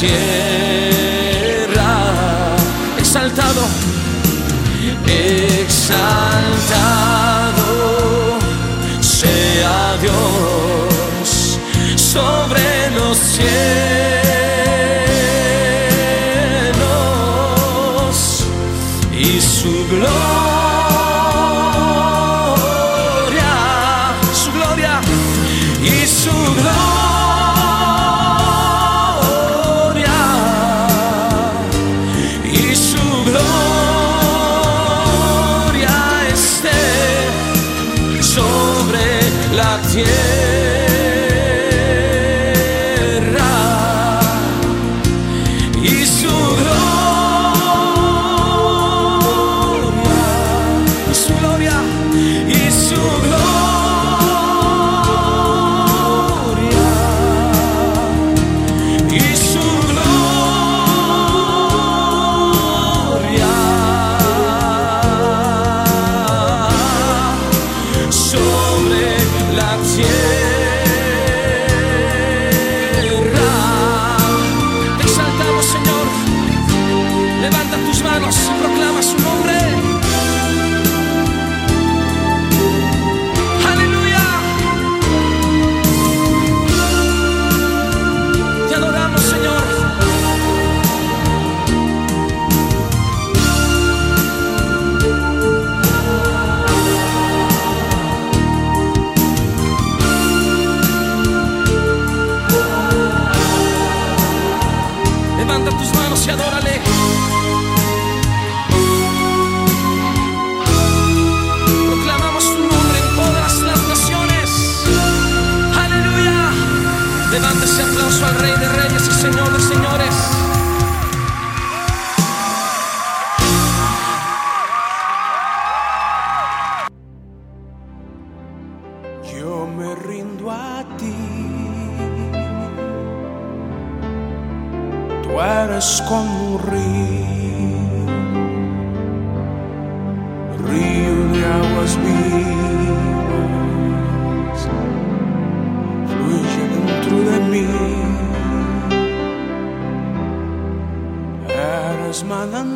tierra. 0.00 1.90
Exaltado, 2.98 3.68
exaltado 5.06 7.09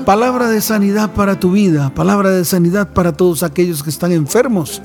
Palabra 0.04 0.48
de 0.50 0.60
sanidad 0.60 1.14
para 1.14 1.40
tu 1.40 1.52
vida, 1.52 1.88
palabra 1.94 2.28
de 2.28 2.44
sanidad 2.44 2.92
para 2.92 3.12
todos 3.12 3.42
aquellos 3.42 3.82
que 3.82 3.88
están 3.88 4.12
enfermos, 4.12 4.82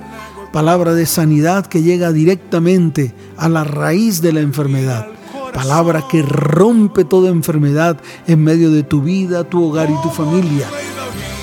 palabra 0.53 0.93
de 0.93 1.05
sanidad 1.05 1.65
que 1.65 1.83
llega 1.83 2.13
directamente 2.13 3.13
a 3.35 3.49
la 3.49 3.65
raíz 3.65 4.21
de 4.21 4.31
la 4.31 4.39
enfermedad, 4.39 5.07
palabra 5.53 6.05
que 6.09 6.21
rompe 6.21 7.03
toda 7.03 7.29
enfermedad 7.29 7.97
en 8.27 8.41
medio 8.45 8.71
de 8.71 8.83
tu 8.83 9.01
vida, 9.01 9.43
tu 9.43 9.61
hogar 9.61 9.89
y 9.89 10.01
tu 10.01 10.09
familia. 10.09 10.67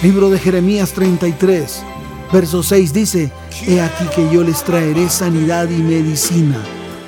Libro 0.02 0.30
de 0.30 0.38
Jeremías 0.38 0.92
33, 0.92 1.82
verso 2.32 2.62
6 2.62 2.94
dice, 2.94 3.30
He 3.66 3.82
aquí 3.82 4.06
que 4.14 4.32
yo 4.32 4.42
les 4.42 4.62
traeré 4.64 5.10
sanidad 5.10 5.68
y 5.68 5.82
medicina, 5.82 6.56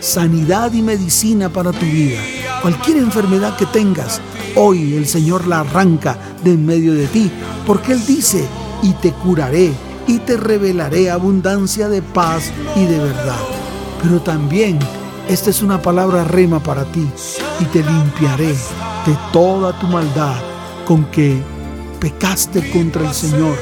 sanidad 0.00 0.70
y 0.74 0.82
medicina 0.82 1.48
para 1.48 1.72
tu 1.72 1.86
vida. 1.86 2.20
Cualquier 2.60 2.98
enfermedad 2.98 3.56
que 3.56 3.64
tengas, 3.64 4.20
hoy 4.56 4.94
el 4.94 5.06
Señor 5.06 5.46
la 5.46 5.60
arranca 5.60 6.18
de 6.42 6.52
en 6.52 6.64
medio 6.64 6.94
de 6.94 7.06
ti, 7.06 7.30
porque 7.66 7.92
Él 7.92 8.04
dice, 8.06 8.44
y 8.82 8.92
te 8.94 9.12
curaré 9.12 9.72
y 10.06 10.18
te 10.18 10.36
revelaré 10.36 11.10
abundancia 11.10 11.88
de 11.88 12.02
paz 12.02 12.50
y 12.76 12.84
de 12.84 12.98
verdad. 12.98 13.40
Pero 14.02 14.20
también 14.20 14.78
esta 15.28 15.50
es 15.50 15.62
una 15.62 15.80
palabra 15.82 16.24
rema 16.24 16.60
para 16.60 16.84
ti 16.84 17.06
y 17.60 17.64
te 17.66 17.82
limpiaré 17.82 18.48
de 18.48 19.18
toda 19.32 19.78
tu 19.78 19.86
maldad 19.86 20.36
con 20.86 21.04
que 21.06 21.38
pecaste 22.00 22.70
contra 22.70 23.06
el 23.06 23.14
Señor 23.14 23.56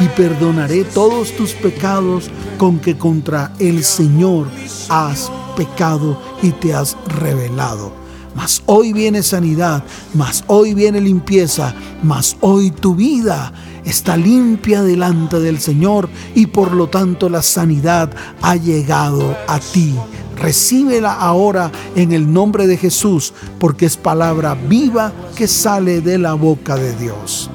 y 0.00 0.08
perdonaré 0.08 0.84
todos 0.84 1.36
tus 1.36 1.52
pecados 1.52 2.30
con 2.56 2.78
que 2.78 2.96
contra 2.96 3.52
el 3.58 3.84
Señor 3.84 4.46
has 4.88 5.30
pecado 5.56 6.18
y 6.42 6.52
te 6.52 6.72
has 6.72 6.96
revelado. 7.18 7.92
Mas 8.34 8.62
hoy 8.66 8.92
viene 8.92 9.22
sanidad, 9.22 9.82
mas 10.14 10.44
hoy 10.46 10.74
viene 10.74 11.00
limpieza, 11.00 11.74
mas 12.02 12.36
hoy 12.40 12.70
tu 12.70 12.94
vida 12.94 13.52
está 13.84 14.16
limpia 14.16 14.82
delante 14.82 15.40
del 15.40 15.58
Señor 15.58 16.08
y 16.34 16.46
por 16.46 16.72
lo 16.72 16.88
tanto 16.88 17.28
la 17.28 17.42
sanidad 17.42 18.10
ha 18.40 18.56
llegado 18.56 19.36
a 19.48 19.58
ti. 19.58 19.94
Recíbela 20.36 21.12
ahora 21.12 21.70
en 21.96 22.12
el 22.12 22.32
nombre 22.32 22.66
de 22.66 22.78
Jesús, 22.78 23.34
porque 23.58 23.86
es 23.86 23.96
palabra 23.96 24.54
viva 24.54 25.12
que 25.36 25.46
sale 25.46 26.00
de 26.00 26.16
la 26.16 26.34
boca 26.34 26.76
de 26.76 26.94
Dios. 26.96 27.50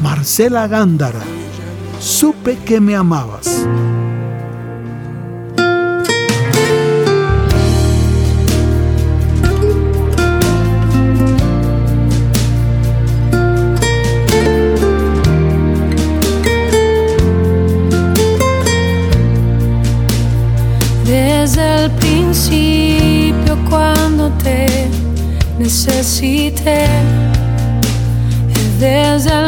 Marcela 0.00 0.68
Gándara, 0.68 1.22
supe 1.98 2.58
que 2.58 2.80
me 2.80 2.94
amabas. 2.94 3.66
Necesité, 25.88 26.86
desde 28.78 29.30
el 29.30 29.47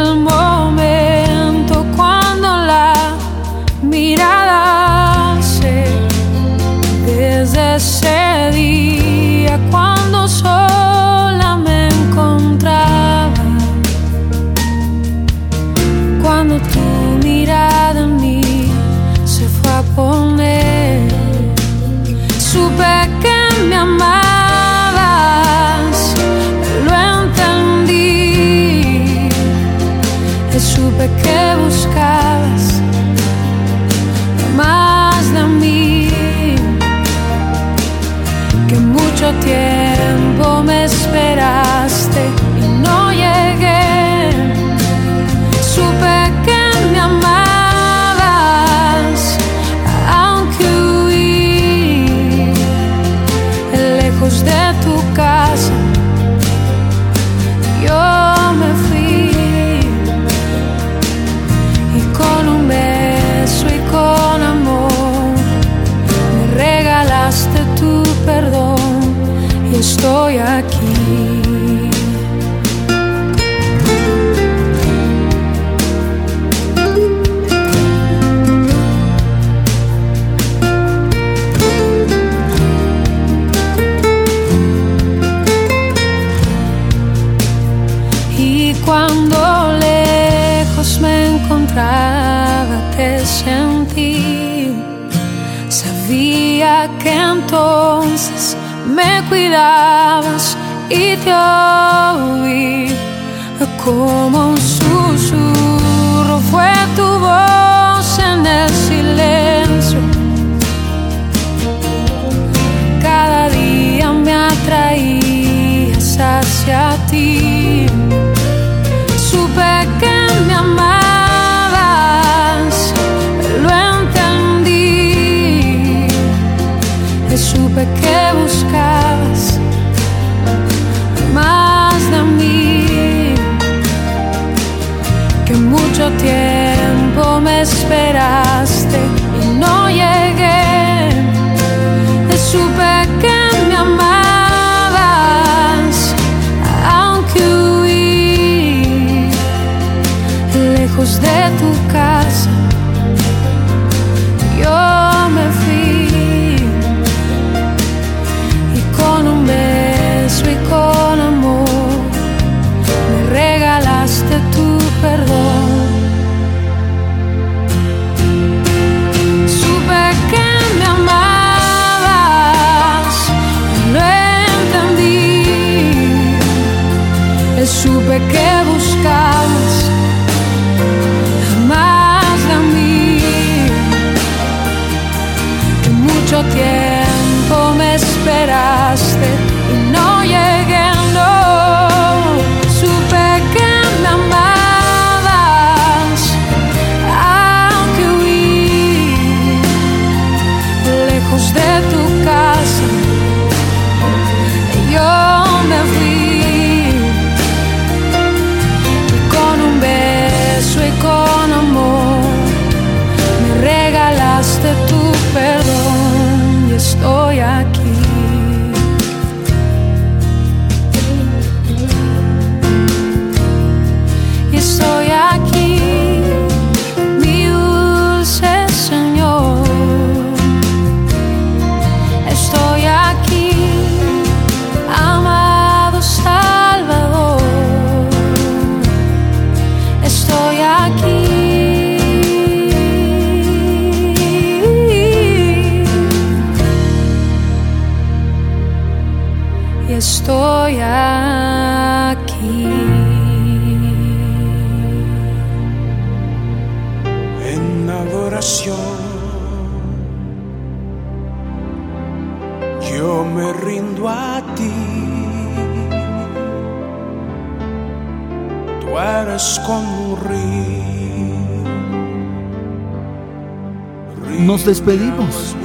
Nos 274.45 274.65
despedimos. 274.65 275.55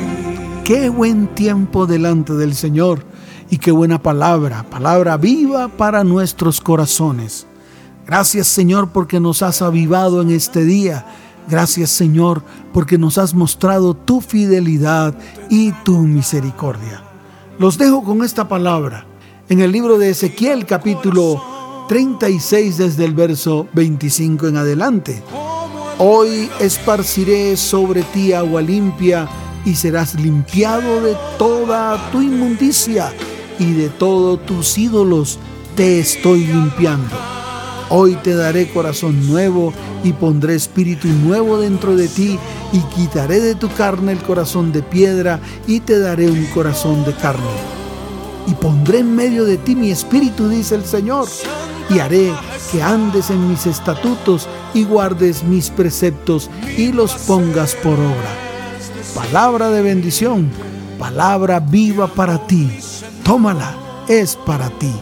Qué 0.63 0.91
buen 0.91 1.29
tiempo 1.35 1.87
delante 1.87 2.35
del 2.35 2.55
Señor 2.55 3.03
y 3.49 3.57
qué 3.57 3.71
buena 3.71 4.03
palabra, 4.03 4.67
palabra 4.69 5.17
viva 5.17 5.69
para 5.69 6.05
nuestros 6.05 6.61
corazones. 6.61 7.47
Gracias 8.07 8.49
Señor 8.49 8.91
porque 8.91 9.19
nos 9.19 9.41
has 9.41 9.63
avivado 9.63 10.21
en 10.21 10.31
este 10.31 10.65
día. 10.65 11.07
Gracias 11.49 11.91
Señor 11.91 12.43
porque 12.75 12.99
nos 12.99 13.17
has 13.17 13.33
mostrado 13.33 13.95
tu 13.95 14.21
fidelidad 14.21 15.15
y 15.49 15.73
tu 15.83 15.97
misericordia. 16.03 17.03
Los 17.59 17.79
dejo 17.79 18.05
con 18.05 18.23
esta 18.23 18.47
palabra 18.47 19.07
en 19.49 19.63
el 19.63 19.73
libro 19.73 19.97
de 19.97 20.11
Ezequiel 20.11 20.67
capítulo 20.67 21.43
36 21.89 22.77
desde 22.77 23.07
el 23.07 23.15
verso 23.15 23.69
25 23.73 24.49
en 24.49 24.57
adelante. 24.59 25.23
Hoy 25.99 26.51
esparciré 26.61 27.57
sobre 27.57 28.03
ti 28.03 28.35
agua 28.35 28.61
limpia 28.61 29.27
y 29.65 29.75
serás 29.75 30.15
limpiado 30.15 31.01
de 31.01 31.17
toda 31.39 32.11
tu 32.13 32.21
inmundicia 32.21 33.15
y 33.59 33.73
de 33.73 33.89
todos 33.89 34.45
tus 34.45 34.77
ídolos 34.77 35.39
te 35.75 35.99
estoy 35.99 36.45
limpiando. 36.45 37.17
Hoy 37.89 38.15
te 38.17 38.35
daré 38.35 38.69
corazón 38.69 39.27
nuevo 39.27 39.73
y 40.05 40.13
pondré 40.13 40.55
espíritu 40.57 41.09
nuevo 41.09 41.59
dentro 41.59 41.97
de 41.97 42.09
ti 42.09 42.39
y 42.75 42.81
quitaré 42.95 43.41
de 43.41 43.55
tu 43.55 43.71
carne 43.71 44.13
el 44.13 44.19
corazón 44.19 44.73
de 44.73 44.83
piedra 44.83 45.41
y 45.67 45.81
te 45.81 45.99
daré 45.99 46.29
un 46.31 46.45
corazón 46.53 47.07
de 47.07 47.15
carne. 47.15 47.43
Y 48.47 48.53
pondré 48.53 48.99
en 48.99 49.17
medio 49.17 49.47
de 49.47 49.57
ti 49.57 49.75
mi 49.75 49.91
espíritu, 49.91 50.51
dice 50.51 50.75
el 50.75 50.85
Señor, 50.85 51.27
y 51.89 51.99
haré 51.99 52.33
que 52.71 52.83
andes 52.83 53.31
en 53.31 53.49
mis 53.49 53.67
estatutos 53.67 54.49
y 54.75 54.85
guardes 54.85 55.45
mis 55.45 55.71
preceptos 55.71 56.51
y 56.77 56.93
los 56.93 57.15
pongas 57.15 57.75
por 57.77 57.95
obra. 57.95 58.47
Palabra 59.15 59.71
de 59.71 59.83
bendición, 59.83 60.51
palabra 60.99 61.61
viva 61.61 62.07
para 62.09 62.47
ti. 62.47 62.71
Tómala, 63.23 63.75
es 64.09 64.37
para 64.37 64.69
ti. 64.71 64.93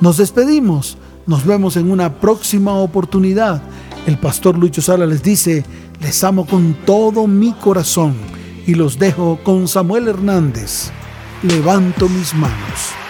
Nos 0.00 0.16
despedimos, 0.16 0.98
nos 1.26 1.44
vemos 1.44 1.76
en 1.76 1.90
una 1.90 2.14
próxima 2.14 2.74
oportunidad. 2.74 3.62
El 4.06 4.18
pastor 4.18 4.58
Lucho 4.58 4.82
Sala 4.82 5.06
les 5.06 5.22
dice, 5.22 5.64
les 6.00 6.22
amo 6.24 6.46
con 6.46 6.74
todo 6.84 7.26
mi 7.26 7.52
corazón 7.52 8.14
y 8.66 8.74
los 8.74 8.98
dejo 8.98 9.38
con 9.42 9.68
Samuel 9.68 10.08
Hernández. 10.08 10.90
Levanto 11.42 12.08
mis 12.08 12.34
manos. 12.34 13.05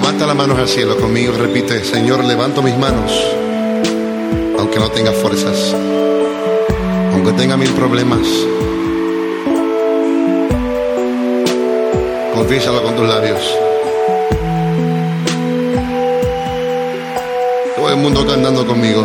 Levanta 0.00 0.28
las 0.28 0.36
manos 0.36 0.56
al 0.56 0.68
cielo 0.68 0.96
conmigo 0.96 1.34
y 1.34 1.38
repite, 1.38 1.82
Señor, 1.82 2.22
levanto 2.22 2.62
mis 2.62 2.78
manos, 2.78 3.10
aunque 4.56 4.78
no 4.78 4.88
tenga 4.92 5.10
fuerzas, 5.10 5.74
aunque 7.12 7.32
tenga 7.32 7.56
mil 7.56 7.70
problemas. 7.70 8.20
Confiésalo 12.32 12.80
con 12.84 12.94
tus 12.94 13.08
labios. 13.08 13.42
Todo 17.74 17.90
el 17.90 17.96
mundo 17.96 18.24
cantando 18.24 18.64
conmigo. 18.64 19.04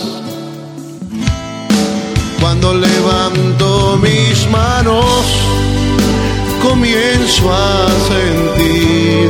Cuando 2.41 2.73
levanto 2.73 3.97
mis 4.01 4.49
manos, 4.49 5.25
comienzo 6.61 7.51
a 7.53 7.87
sentir 8.09 9.29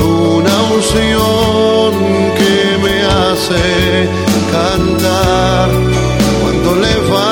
una 0.00 0.56
unción 0.74 1.92
que 2.38 2.78
me 2.84 3.02
hace 3.02 4.08
cantar. 4.52 5.70
Cuando 6.40 6.76
levanto 6.76 7.27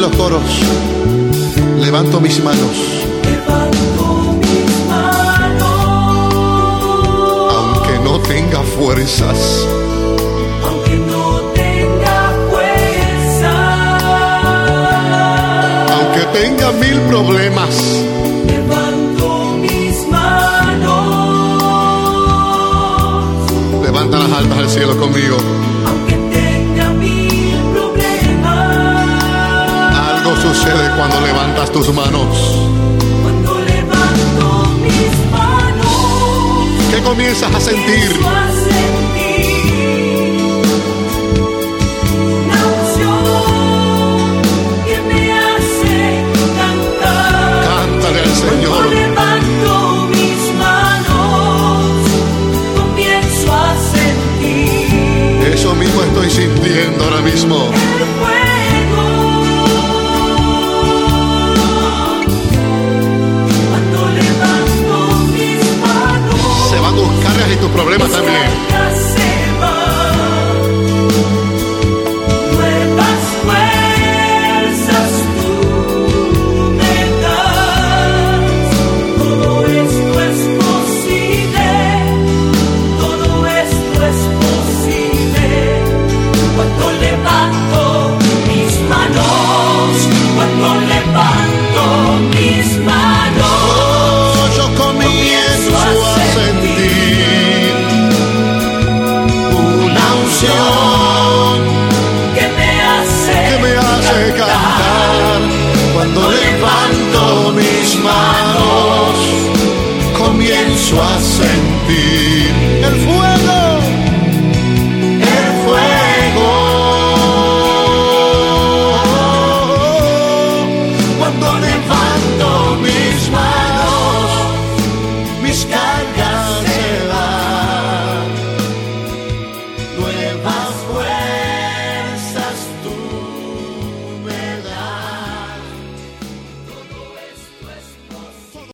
Ver 0.00 0.08
los 0.08 0.16
coros. 0.16 0.42
Levanto 1.78 2.20
mis 2.22 2.42
manos. 2.42 2.76
Aunque 7.50 7.98
no 8.02 8.18
tenga 8.20 8.62
fuerzas. 8.62 9.66
Aunque 10.64 10.96
no 10.96 11.40
tenga 11.54 12.32
fuerza, 12.50 13.52
Aunque 15.94 16.22
tenga 16.38 16.72
mil 16.72 16.98
problemas. 17.02 17.74
levanto 18.46 19.56
mis 19.60 20.08
manos. 20.08 21.04
Levanta 23.84 24.18
las 24.18 24.32
almas 24.32 24.58
al 24.60 24.70
cielo 24.70 24.96
conmigo. 24.98 25.36
Sucede 30.70 30.90
cuando 30.96 31.20
levantas 31.20 31.72
tus 31.72 31.92
manos. 31.94 32.36
cuando 33.22 33.58
levanto 33.60 34.76
mis 34.82 35.30
manos, 35.30 36.90
¿Qué 36.90 37.02
comienzas 37.02 37.54
a 37.54 37.60
sentir 37.60 38.20
tu 67.70 67.76
problema 67.76 68.08
también. 68.08 68.99